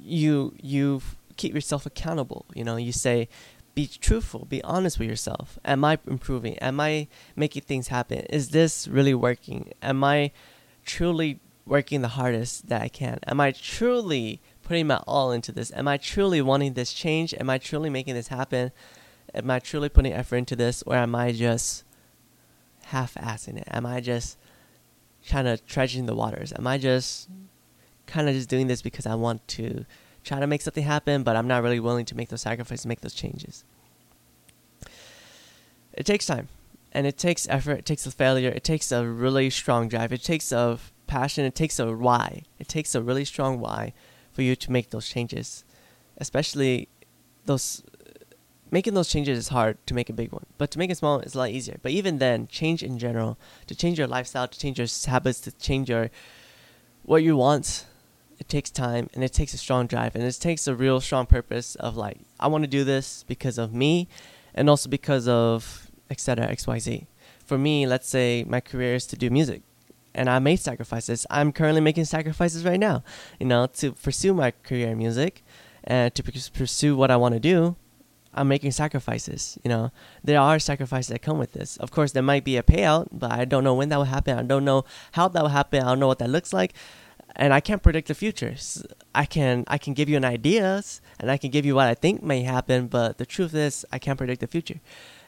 you 0.00 0.54
you 0.62 1.02
keep 1.36 1.54
yourself 1.54 1.84
accountable. 1.84 2.46
You 2.54 2.64
know, 2.64 2.76
you 2.76 2.92
say, 2.92 3.28
be 3.74 3.86
truthful, 3.86 4.46
be 4.46 4.64
honest 4.64 4.98
with 4.98 5.08
yourself. 5.08 5.58
Am 5.66 5.84
I 5.84 5.98
improving? 6.06 6.58
Am 6.60 6.80
I 6.80 7.08
making 7.36 7.62
things 7.62 7.88
happen? 7.88 8.20
Is 8.30 8.50
this 8.50 8.88
really 8.88 9.14
working? 9.14 9.74
Am 9.82 10.02
I 10.02 10.30
truly 10.86 11.40
working 11.66 12.02
the 12.02 12.08
hardest 12.08 12.68
that 12.68 12.82
I 12.82 12.88
can? 12.88 13.18
Am 13.26 13.40
I 13.40 13.52
truly 13.52 14.40
putting 14.62 14.86
my 14.86 14.96
all 15.06 15.32
into 15.32 15.52
this? 15.52 15.72
Am 15.72 15.88
I 15.88 15.96
truly 15.96 16.40
wanting 16.42 16.74
this 16.74 16.92
change? 16.92 17.34
Am 17.34 17.48
I 17.48 17.58
truly 17.58 17.90
making 17.90 18.14
this 18.14 18.28
happen? 18.28 18.72
Am 19.34 19.50
I 19.50 19.58
truly 19.58 19.88
putting 19.88 20.12
effort 20.12 20.36
into 20.36 20.56
this, 20.56 20.82
or 20.86 20.94
am 20.94 21.14
I 21.14 21.32
just 21.32 21.84
half-assing 22.86 23.56
it? 23.56 23.68
Am 23.70 23.84
I 23.86 24.00
just 24.00 24.38
kind 25.28 25.48
of 25.48 25.66
treasuring 25.66 26.06
the 26.06 26.14
waters? 26.14 26.52
Am 26.52 26.66
I 26.66 26.78
just 26.78 27.28
kind 28.06 28.28
of 28.28 28.34
just 28.34 28.48
doing 28.48 28.66
this 28.66 28.82
because 28.82 29.06
I 29.06 29.14
want 29.14 29.46
to 29.48 29.86
try 30.22 30.38
to 30.38 30.46
make 30.46 30.62
something 30.62 30.84
happen, 30.84 31.22
but 31.22 31.36
I'm 31.36 31.48
not 31.48 31.62
really 31.62 31.80
willing 31.80 32.04
to 32.06 32.16
make 32.16 32.28
those 32.28 32.42
sacrifices, 32.42 32.86
make 32.86 33.00
those 33.00 33.14
changes? 33.14 33.64
It 35.92 36.06
takes 36.06 36.26
time, 36.26 36.48
and 36.92 37.06
it 37.06 37.16
takes 37.16 37.48
effort. 37.48 37.78
It 37.78 37.84
takes 37.84 38.06
a 38.06 38.10
failure. 38.10 38.50
It 38.50 38.64
takes 38.64 38.92
a 38.92 39.06
really 39.06 39.48
strong 39.50 39.88
drive. 39.88 40.12
It 40.12 40.22
takes 40.22 40.52
a 40.52 40.78
passion. 41.06 41.44
It 41.44 41.54
takes 41.54 41.78
a 41.78 41.92
why. 41.92 42.42
It 42.58 42.68
takes 42.68 42.94
a 42.94 43.02
really 43.02 43.24
strong 43.24 43.60
why 43.60 43.92
for 44.32 44.42
you 44.42 44.56
to 44.56 44.72
make 44.72 44.90
those 44.90 45.08
changes, 45.08 45.64
especially 46.18 46.88
those 47.46 47.82
making 48.70 48.94
those 48.94 49.08
changes 49.08 49.38
is 49.38 49.48
hard 49.48 49.78
to 49.86 49.94
make 49.94 50.10
a 50.10 50.12
big 50.12 50.32
one, 50.32 50.46
but 50.58 50.68
to 50.72 50.80
make 50.80 50.90
a 50.90 50.94
small 50.96 51.16
one 51.16 51.24
is 51.24 51.36
a 51.36 51.38
lot 51.38 51.50
easier. 51.50 51.78
But 51.80 51.92
even 51.92 52.18
then, 52.18 52.48
change 52.48 52.82
in 52.82 52.98
general, 52.98 53.38
to 53.68 53.74
change 53.74 54.00
your 54.00 54.08
lifestyle, 54.08 54.48
to 54.48 54.58
change 54.58 54.78
your 54.78 54.88
habits, 55.06 55.38
to 55.42 55.52
change 55.52 55.88
your 55.88 56.10
what 57.04 57.22
you 57.22 57.36
want, 57.36 57.86
it 58.40 58.48
takes 58.48 58.70
time 58.70 59.08
and 59.14 59.22
it 59.22 59.32
takes 59.32 59.54
a 59.54 59.58
strong 59.58 59.86
drive 59.86 60.16
and 60.16 60.24
it 60.24 60.34
takes 60.40 60.66
a 60.66 60.74
real 60.74 61.00
strong 61.00 61.26
purpose 61.26 61.76
of 61.76 61.96
like 61.96 62.18
I 62.40 62.48
want 62.48 62.64
to 62.64 62.68
do 62.68 62.82
this 62.82 63.24
because 63.28 63.58
of 63.58 63.72
me, 63.72 64.08
and 64.54 64.68
also 64.68 64.88
because 64.88 65.28
of 65.28 65.90
etc. 66.10 66.46
X 66.46 66.66
Y 66.66 66.78
Z. 66.78 67.06
For 67.44 67.58
me, 67.58 67.86
let's 67.86 68.08
say 68.08 68.44
my 68.44 68.60
career 68.60 68.94
is 68.94 69.06
to 69.06 69.16
do 69.16 69.30
music 69.30 69.62
and 70.14 70.30
I 70.30 70.38
made 70.38 70.60
sacrifices. 70.60 71.26
I'm 71.30 71.52
currently 71.52 71.80
making 71.80 72.04
sacrifices 72.04 72.64
right 72.64 72.80
now, 72.80 73.02
you 73.38 73.46
know, 73.46 73.66
to 73.66 73.92
pursue 73.92 74.34
my 74.34 74.50
career 74.50 74.88
in 74.88 74.98
music 74.98 75.44
and 75.82 76.14
to 76.14 76.22
pursue 76.22 76.96
what 76.96 77.10
I 77.10 77.16
want 77.16 77.34
to 77.34 77.40
do. 77.40 77.76
I'm 78.36 78.48
making 78.48 78.72
sacrifices. 78.72 79.58
You 79.62 79.68
know, 79.68 79.92
there 80.22 80.40
are 80.40 80.58
sacrifices 80.58 81.08
that 81.08 81.22
come 81.22 81.38
with 81.38 81.52
this. 81.52 81.76
Of 81.76 81.90
course, 81.90 82.12
there 82.12 82.22
might 82.22 82.44
be 82.44 82.56
a 82.56 82.62
payout, 82.62 83.08
but 83.12 83.30
I 83.30 83.44
don't 83.44 83.62
know 83.62 83.74
when 83.74 83.90
that 83.90 83.96
will 83.96 84.04
happen. 84.04 84.36
I 84.36 84.42
don't 84.42 84.64
know 84.64 84.84
how 85.12 85.28
that 85.28 85.42
will 85.42 85.50
happen. 85.50 85.82
I 85.82 85.90
don't 85.90 86.00
know 86.00 86.08
what 86.08 86.18
that 86.18 86.30
looks 86.30 86.52
like, 86.52 86.74
and 87.36 87.54
I 87.54 87.60
can't 87.60 87.82
predict 87.82 88.08
the 88.08 88.14
future. 88.14 88.56
I 89.14 89.24
can 89.24 89.64
I 89.68 89.78
can 89.78 89.94
give 89.94 90.08
you 90.08 90.16
an 90.16 90.24
ideas, 90.24 91.00
and 91.20 91.30
I 91.30 91.36
can 91.36 91.50
give 91.50 91.64
you 91.64 91.76
what 91.76 91.86
I 91.86 91.94
think 91.94 92.24
may 92.24 92.42
happen, 92.42 92.88
but 92.88 93.18
the 93.18 93.26
truth 93.26 93.54
is, 93.54 93.86
I 93.92 94.00
can't 94.00 94.18
predict 94.18 94.40
the 94.40 94.48
future. 94.48 94.80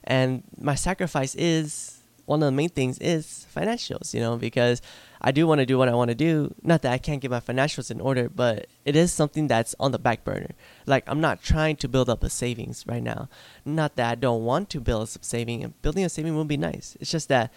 And 0.03 0.43
my 0.59 0.75
sacrifice 0.75 1.37
is 1.37 1.96
one 2.27 2.43
of 2.43 2.47
the 2.47 2.53
main 2.53 2.69
things 2.69 2.99
is 2.99 3.47
financials. 3.55 4.13
You 4.13 4.21
know, 4.21 4.37
because 4.37 4.83
I 5.21 5.33
do 5.33 5.47
want 5.47 5.61
to 5.61 5.67
do 5.67 5.79
what 5.79 5.89
I 5.89 5.95
want 5.95 6.11
to 6.11 6.15
do. 6.15 6.55
Not 6.63 6.83
that 6.83 6.93
I 6.93 6.99
can't 6.99 7.21
get 7.21 7.31
my 7.31 7.41
financials 7.41 7.91
in 7.91 8.01
order, 8.01 8.29
but 8.29 8.67
it 8.85 8.95
is 8.95 9.13
something 9.13 9.47
that's 9.47 9.75
on 9.81 9.93
the 9.93 9.99
back 9.99 10.25
burner. 10.25 10.51
Like 10.87 11.05
I'm 11.07 11.21
not 11.21 11.43
trying 11.43 11.77
to 11.77 11.89
build 11.89 12.09
up 12.09 12.23
a 12.23 12.31
savings 12.31 12.85
right 12.87 13.03
now. 13.03 13.29
Not 13.65 13.97
that 13.97 14.11
I 14.11 14.15
don't 14.15 14.45
want 14.45 14.71
to 14.71 14.81
build 14.81 15.09
a 15.09 15.25
saving. 15.25 15.65
And 15.65 15.81
building 15.83 16.05
a 16.05 16.09
saving 16.09 16.37
would 16.37 16.49
be 16.49 16.57
nice. 16.57 16.97
It's 17.01 17.11
just 17.11 17.29
that 17.29 17.53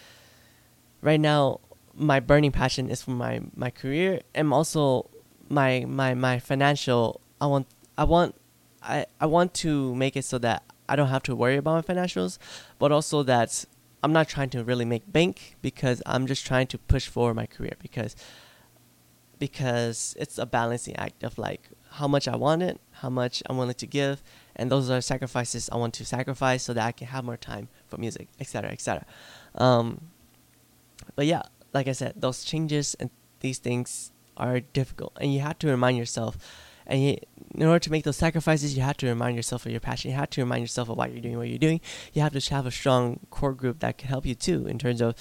right 1.02 1.20
now 1.20 1.60
my 1.94 2.20
burning 2.20 2.52
passion 2.52 2.90
is 2.90 3.02
for 3.02 3.12
my 3.12 3.42
my 3.56 3.70
career 3.70 4.22
and 4.34 4.54
also 4.54 5.10
my 5.50 5.86
my 5.88 6.14
my 6.14 6.40
financial. 6.40 7.22
I 7.42 7.48
want 7.48 7.68
I 7.98 8.06
want 8.06 8.36
I 8.82 9.06
I 9.20 9.26
want 9.26 9.54
to 9.56 9.94
make 9.96 10.16
it 10.16 10.26
so 10.26 10.38
that 10.40 10.64
I 10.88 10.96
don't 10.96 11.10
have 11.10 11.24
to 11.24 11.36
worry 11.36 11.58
about 11.58 11.88
my 11.88 11.94
financials, 11.94 12.38
but 12.80 12.92
also 12.92 13.22
that 13.24 13.66
I'm 14.02 14.14
not 14.14 14.30
trying 14.30 14.50
to 14.52 14.64
really 14.64 14.86
make 14.86 15.12
bank 15.12 15.58
because 15.62 16.02
I'm 16.06 16.26
just 16.26 16.46
trying 16.46 16.68
to 16.68 16.78
push 16.78 17.08
forward 17.08 17.36
my 17.36 17.46
career 17.46 17.74
because 17.82 18.16
because 19.40 20.16
it's 20.20 20.38
a 20.38 20.46
balancing 20.46 20.96
act 20.98 21.24
of 21.24 21.38
like 21.38 21.70
how 21.92 22.08
much 22.08 22.28
I 22.28 22.36
want 22.36 22.62
it, 22.62 22.80
how 22.92 23.10
much 23.10 23.42
I'm 23.48 23.58
willing 23.58 23.74
to 23.76 23.88
give, 23.88 24.22
and 24.56 24.70
those 24.70 24.90
are 24.90 25.02
sacrifices 25.02 25.70
I 25.72 25.78
want 25.78 25.94
to 25.96 26.06
sacrifice 26.06 26.64
so 26.64 26.74
that 26.74 26.86
I 26.86 26.92
can 26.92 27.08
have 27.08 27.24
more 27.24 27.38
time 27.38 27.70
for 27.88 27.98
music, 27.98 28.28
etc., 28.40 28.72
etc. 28.72 29.06
Um, 29.56 30.02
but 31.16 31.26
yeah, 31.26 31.44
like 31.74 31.88
I 31.88 31.94
said, 31.94 32.14
those 32.18 32.44
changes 32.44 32.96
and 33.00 33.10
these 33.40 33.58
things 33.58 34.12
are 34.38 34.60
difficult, 34.60 35.18
and 35.20 35.34
you 35.34 35.40
have 35.40 35.58
to 35.60 35.68
remind 35.68 35.98
yourself 35.98 36.38
and 36.90 37.02
you, 37.04 37.18
in 37.56 37.68
order 37.68 37.80
to 37.80 37.92
make 37.92 38.04
those 38.04 38.18
sacrifices, 38.18 38.76
you 38.76 38.84
have 38.84 38.98
to 38.98 39.08
remind 39.08 39.36
yourself 39.36 39.66
of 39.66 39.72
your 39.72 39.80
passion. 39.80 40.12
You 40.12 40.18
have 40.18 40.30
to 40.32 40.42
remind 40.42 40.62
yourself 40.62 40.90
of 40.90 40.98
why 40.98 41.08
you're 41.08 41.22
doing 41.22 41.38
what 41.38 41.48
you're 41.48 41.58
doing. 41.58 41.82
You 42.14 42.22
have 42.24 42.34
to 42.34 42.54
have 42.54 42.66
a 42.66 42.72
strong 42.72 43.20
core 43.30 43.54
group 43.54 43.80
that 43.80 43.98
can 43.98 44.10
help 44.10 44.26
you 44.26 44.36
too, 44.36 44.68
in 44.68 44.80
terms 44.80 45.00
of, 45.00 45.16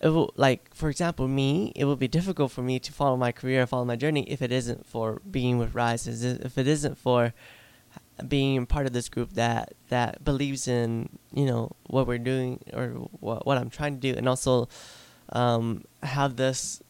it 0.00 0.08
will, 0.08 0.32
like 0.36 0.74
for 0.74 0.88
example, 0.88 1.28
me. 1.28 1.72
It 1.76 1.84
would 1.84 1.98
be 1.98 2.08
difficult 2.08 2.52
for 2.52 2.62
me 2.62 2.78
to 2.78 2.92
follow 2.92 3.16
my 3.16 3.32
career 3.32 3.60
and 3.60 3.68
follow 3.68 3.84
my 3.84 3.96
journey 3.96 4.22
if 4.28 4.40
it 4.40 4.50
isn't 4.50 4.86
for 4.86 5.20
being 5.30 5.58
with 5.58 5.74
Rise. 5.74 6.06
If 6.06 6.56
it 6.56 6.66
isn't 6.66 6.96
for 6.96 7.34
being 8.26 8.64
part 8.66 8.86
of 8.86 8.92
this 8.92 9.08
group 9.08 9.34
that 9.34 9.74
that 9.90 10.24
believes 10.24 10.66
in 10.66 11.08
you 11.32 11.46
know 11.46 11.70
what 11.86 12.06
we're 12.06 12.18
doing 12.18 12.60
or 12.72 12.88
what 13.20 13.46
what 13.46 13.58
I'm 13.58 13.70
trying 13.70 13.94
to 13.94 14.00
do, 14.00 14.16
and 14.16 14.28
also 14.28 14.68
um, 15.30 15.84
have 16.02 16.36
this 16.36 16.82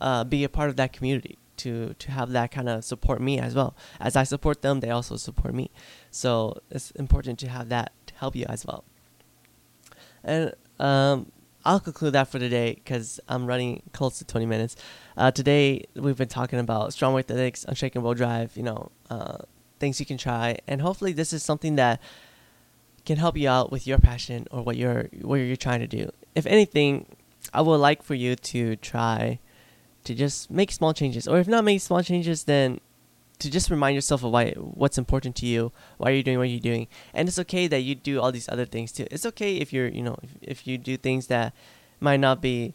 uh, 0.00 0.24
be 0.24 0.44
a 0.44 0.48
part 0.48 0.68
of 0.68 0.76
that 0.76 0.92
community 0.92 1.38
to 1.58 1.94
to 1.94 2.10
have 2.10 2.30
that 2.30 2.50
kind 2.50 2.68
of 2.68 2.84
support 2.84 3.20
me 3.20 3.38
as 3.38 3.54
well. 3.54 3.76
As 4.00 4.16
I 4.16 4.24
support 4.24 4.62
them, 4.62 4.80
they 4.80 4.90
also 4.90 5.16
support 5.16 5.54
me. 5.54 5.70
So 6.10 6.60
it's 6.70 6.90
important 6.92 7.38
to 7.40 7.48
have 7.48 7.68
that 7.68 7.92
to 8.06 8.14
help 8.14 8.36
you 8.36 8.46
as 8.48 8.64
well. 8.66 8.84
And 10.22 10.54
um, 10.78 11.32
I'll 11.64 11.80
conclude 11.80 12.12
that 12.12 12.28
for 12.28 12.38
today 12.38 12.74
because 12.74 13.20
I'm 13.28 13.46
running 13.46 13.82
close 13.92 14.18
to 14.18 14.24
20 14.24 14.46
minutes. 14.46 14.76
Uh, 15.16 15.30
today 15.30 15.84
we've 15.94 16.16
been 16.16 16.28
talking 16.28 16.58
about 16.58 16.92
strong 16.92 17.14
work 17.14 17.30
ethics, 17.30 17.64
unshakable 17.66 18.14
drive. 18.14 18.56
You 18.56 18.62
know, 18.64 18.90
uh, 19.10 19.38
things 19.78 20.00
you 20.00 20.06
can 20.06 20.18
try, 20.18 20.58
and 20.66 20.80
hopefully 20.80 21.12
this 21.12 21.32
is 21.32 21.42
something 21.42 21.76
that 21.76 22.00
can 23.04 23.16
help 23.16 23.36
you 23.36 23.48
out 23.48 23.70
with 23.70 23.86
your 23.86 23.98
passion 23.98 24.46
or 24.50 24.62
what 24.62 24.76
you're 24.76 25.08
what 25.22 25.36
you're 25.36 25.56
trying 25.56 25.80
to 25.80 25.86
do. 25.86 26.10
If 26.34 26.46
anything, 26.46 27.16
I 27.52 27.62
would 27.62 27.76
like 27.76 28.02
for 28.02 28.14
you 28.14 28.36
to 28.36 28.76
try 28.76 29.38
to 30.06 30.14
just 30.14 30.50
make 30.50 30.70
small 30.70 30.94
changes, 30.94 31.28
or 31.28 31.38
if 31.38 31.48
not 31.48 31.64
make 31.64 31.80
small 31.80 32.02
changes, 32.02 32.44
then 32.44 32.80
to 33.38 33.50
just 33.50 33.70
remind 33.70 33.94
yourself 33.94 34.24
of 34.24 34.32
why 34.32 34.52
what's 34.52 34.96
important 34.96 35.36
to 35.36 35.46
you, 35.46 35.72
why 35.98 36.10
you're 36.10 36.22
doing 36.22 36.38
what 36.38 36.48
you're 36.48 36.60
doing, 36.60 36.86
and 37.12 37.28
it's 37.28 37.38
okay 37.40 37.66
that 37.66 37.80
you 37.80 37.94
do 37.94 38.20
all 38.20 38.32
these 38.32 38.48
other 38.48 38.64
things 38.64 38.92
too. 38.92 39.06
It's 39.10 39.26
okay 39.26 39.56
if 39.56 39.72
you're 39.72 39.88
you 39.88 40.02
know 40.02 40.16
if, 40.22 40.30
if 40.40 40.66
you 40.66 40.78
do 40.78 40.96
things 40.96 41.26
that 41.26 41.52
might 42.00 42.20
not 42.20 42.40
be 42.40 42.74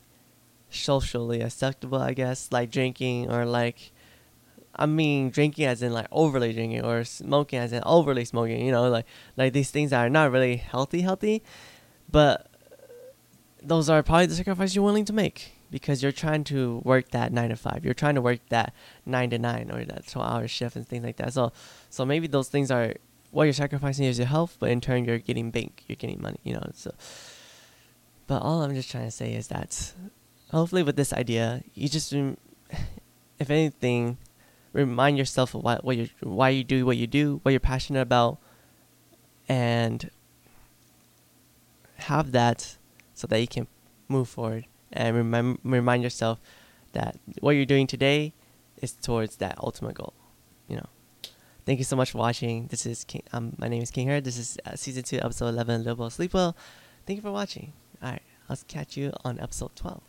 socially 0.70 1.41
acceptable, 1.41 2.00
I 2.00 2.13
guess, 2.13 2.50
like 2.52 2.70
drinking 2.70 3.32
or 3.32 3.46
like. 3.46 3.91
I 4.74 4.86
mean, 4.86 5.32
drinking 5.32 5.65
as 5.65 5.82
in 5.84 5.91
like 5.91 6.08
overly 6.13 6.54
drinking, 6.54 6.86
or 6.86 7.04
smoking 7.04 7.60
as 7.60 7.74
in 7.74 7.84
overly 7.86 8.24
smoking. 8.24 8.65
You 8.65 8.72
know, 8.72 8.89
like 8.89 9.06
like 9.36 9.52
these 9.52 9.70
things 9.70 9.89
that 9.89 10.00
are 10.00 10.10
not 10.10 10.32
really 10.32 10.56
healthy, 10.56 11.02
healthy, 11.02 11.44
but 12.10 12.48
those 13.62 13.89
are 13.89 14.02
probably 14.02 14.28
the 14.28 14.36
sacrifices 14.36 14.74
you're 14.74 14.86
willing 14.86 15.06
to 15.06 15.13
make 15.13 15.52
because 15.71 16.03
you're 16.03 16.12
trying 16.12 16.43
to 16.43 16.81
work 16.84 17.10
that 17.12 17.31
nine 17.31 17.49
to 17.49 17.55
five. 17.55 17.84
You're 17.84 17.93
trying 17.93 18.15
to 18.15 18.21
work 18.21 18.39
that 18.49 18.73
nine 19.05 19.29
to 19.29 19.39
nine 19.39 19.71
or 19.71 19.86
that 19.86 20.05
twelve 20.05 20.29
hour 20.29 20.47
shift 20.47 20.75
and 20.75 20.88
things 20.88 21.03
like 21.03 21.15
that. 21.17 21.34
So 21.34 21.53
so 21.89 22.05
maybe 22.05 22.27
those 22.27 22.49
things 22.49 22.69
are 22.69 22.93
what 23.31 23.45
you're 23.45 23.53
sacrificing 23.53 24.05
is 24.05 24.19
your 24.19 24.27
health, 24.27 24.57
but 24.60 24.69
in 24.69 24.81
turn 24.81 25.05
you're 25.05 25.17
getting 25.17 25.49
bank, 25.49 25.84
you're 25.88 25.95
getting 25.95 26.21
money, 26.21 26.39
you 26.43 26.53
know. 26.53 26.69
So 26.75 26.93
but 28.27 28.41
all 28.41 28.62
I'm 28.62 28.75
just 28.75 28.91
trying 28.91 29.05
to 29.05 29.12
say 29.12 29.34
is 29.34 29.47
that 29.47 29.93
hopefully 30.51 30.84
with 30.84 30.97
this 30.97 31.13
idea, 31.13 31.63
you 31.73 31.88
just 31.88 32.13
if 32.13 33.49
anything, 33.49 34.17
remind 34.73 35.17
yourself 35.17 35.55
of 35.55 35.63
what, 35.63 35.84
what 35.84 35.97
you 35.97 36.10
why 36.19 36.49
you 36.49 36.63
do 36.63 36.86
what 36.86 36.97
you 36.97 37.07
do, 37.07 37.39
what 37.43 37.51
you're 37.51 37.60
passionate 37.60 38.01
about, 38.01 38.38
and 39.47 40.12
have 41.95 42.34
that 42.34 42.77
so 43.13 43.25
that 43.27 43.39
you 43.39 43.47
can 43.47 43.67
move 44.10 44.27
forward 44.27 44.65
and 44.93 45.15
remind 45.15 45.60
remind 45.63 46.04
yourself 46.04 46.39
that 46.93 47.17
what 47.39 47.51
you're 47.51 47.65
doing 47.65 47.88
today 47.88 48.34
is 48.82 48.93
towards 48.93 49.38
that 49.38 49.58
ultimate 49.62 49.95
goal. 49.95 50.13
You 50.67 50.77
know. 50.77 50.89
Thank 51.63 51.77
you 51.77 51.86
so 51.86 51.95
much 51.95 52.12
for 52.12 52.17
watching. 52.17 52.67
This 52.67 52.86
is 52.88 53.04
King. 53.04 53.21
Um, 53.34 53.54
my 53.58 53.67
name 53.67 53.84
is 53.84 53.91
King 53.91 54.08
Herd. 54.08 54.23
This 54.23 54.38
is 54.38 54.58
uh, 54.65 54.75
season 54.75 55.04
two, 55.04 55.19
episode 55.21 55.47
eleven. 55.47 55.84
Live 55.84 55.99
well, 55.99 56.10
sleep 56.10 56.34
well. 56.34 56.56
Thank 57.06 57.17
you 57.17 57.21
for 57.21 57.32
watching. 57.32 57.73
All 58.01 58.10
right, 58.10 58.21
I'll 58.49 58.58
catch 58.67 58.97
you 58.97 59.13
on 59.23 59.39
episode 59.39 59.75
twelve. 59.75 60.01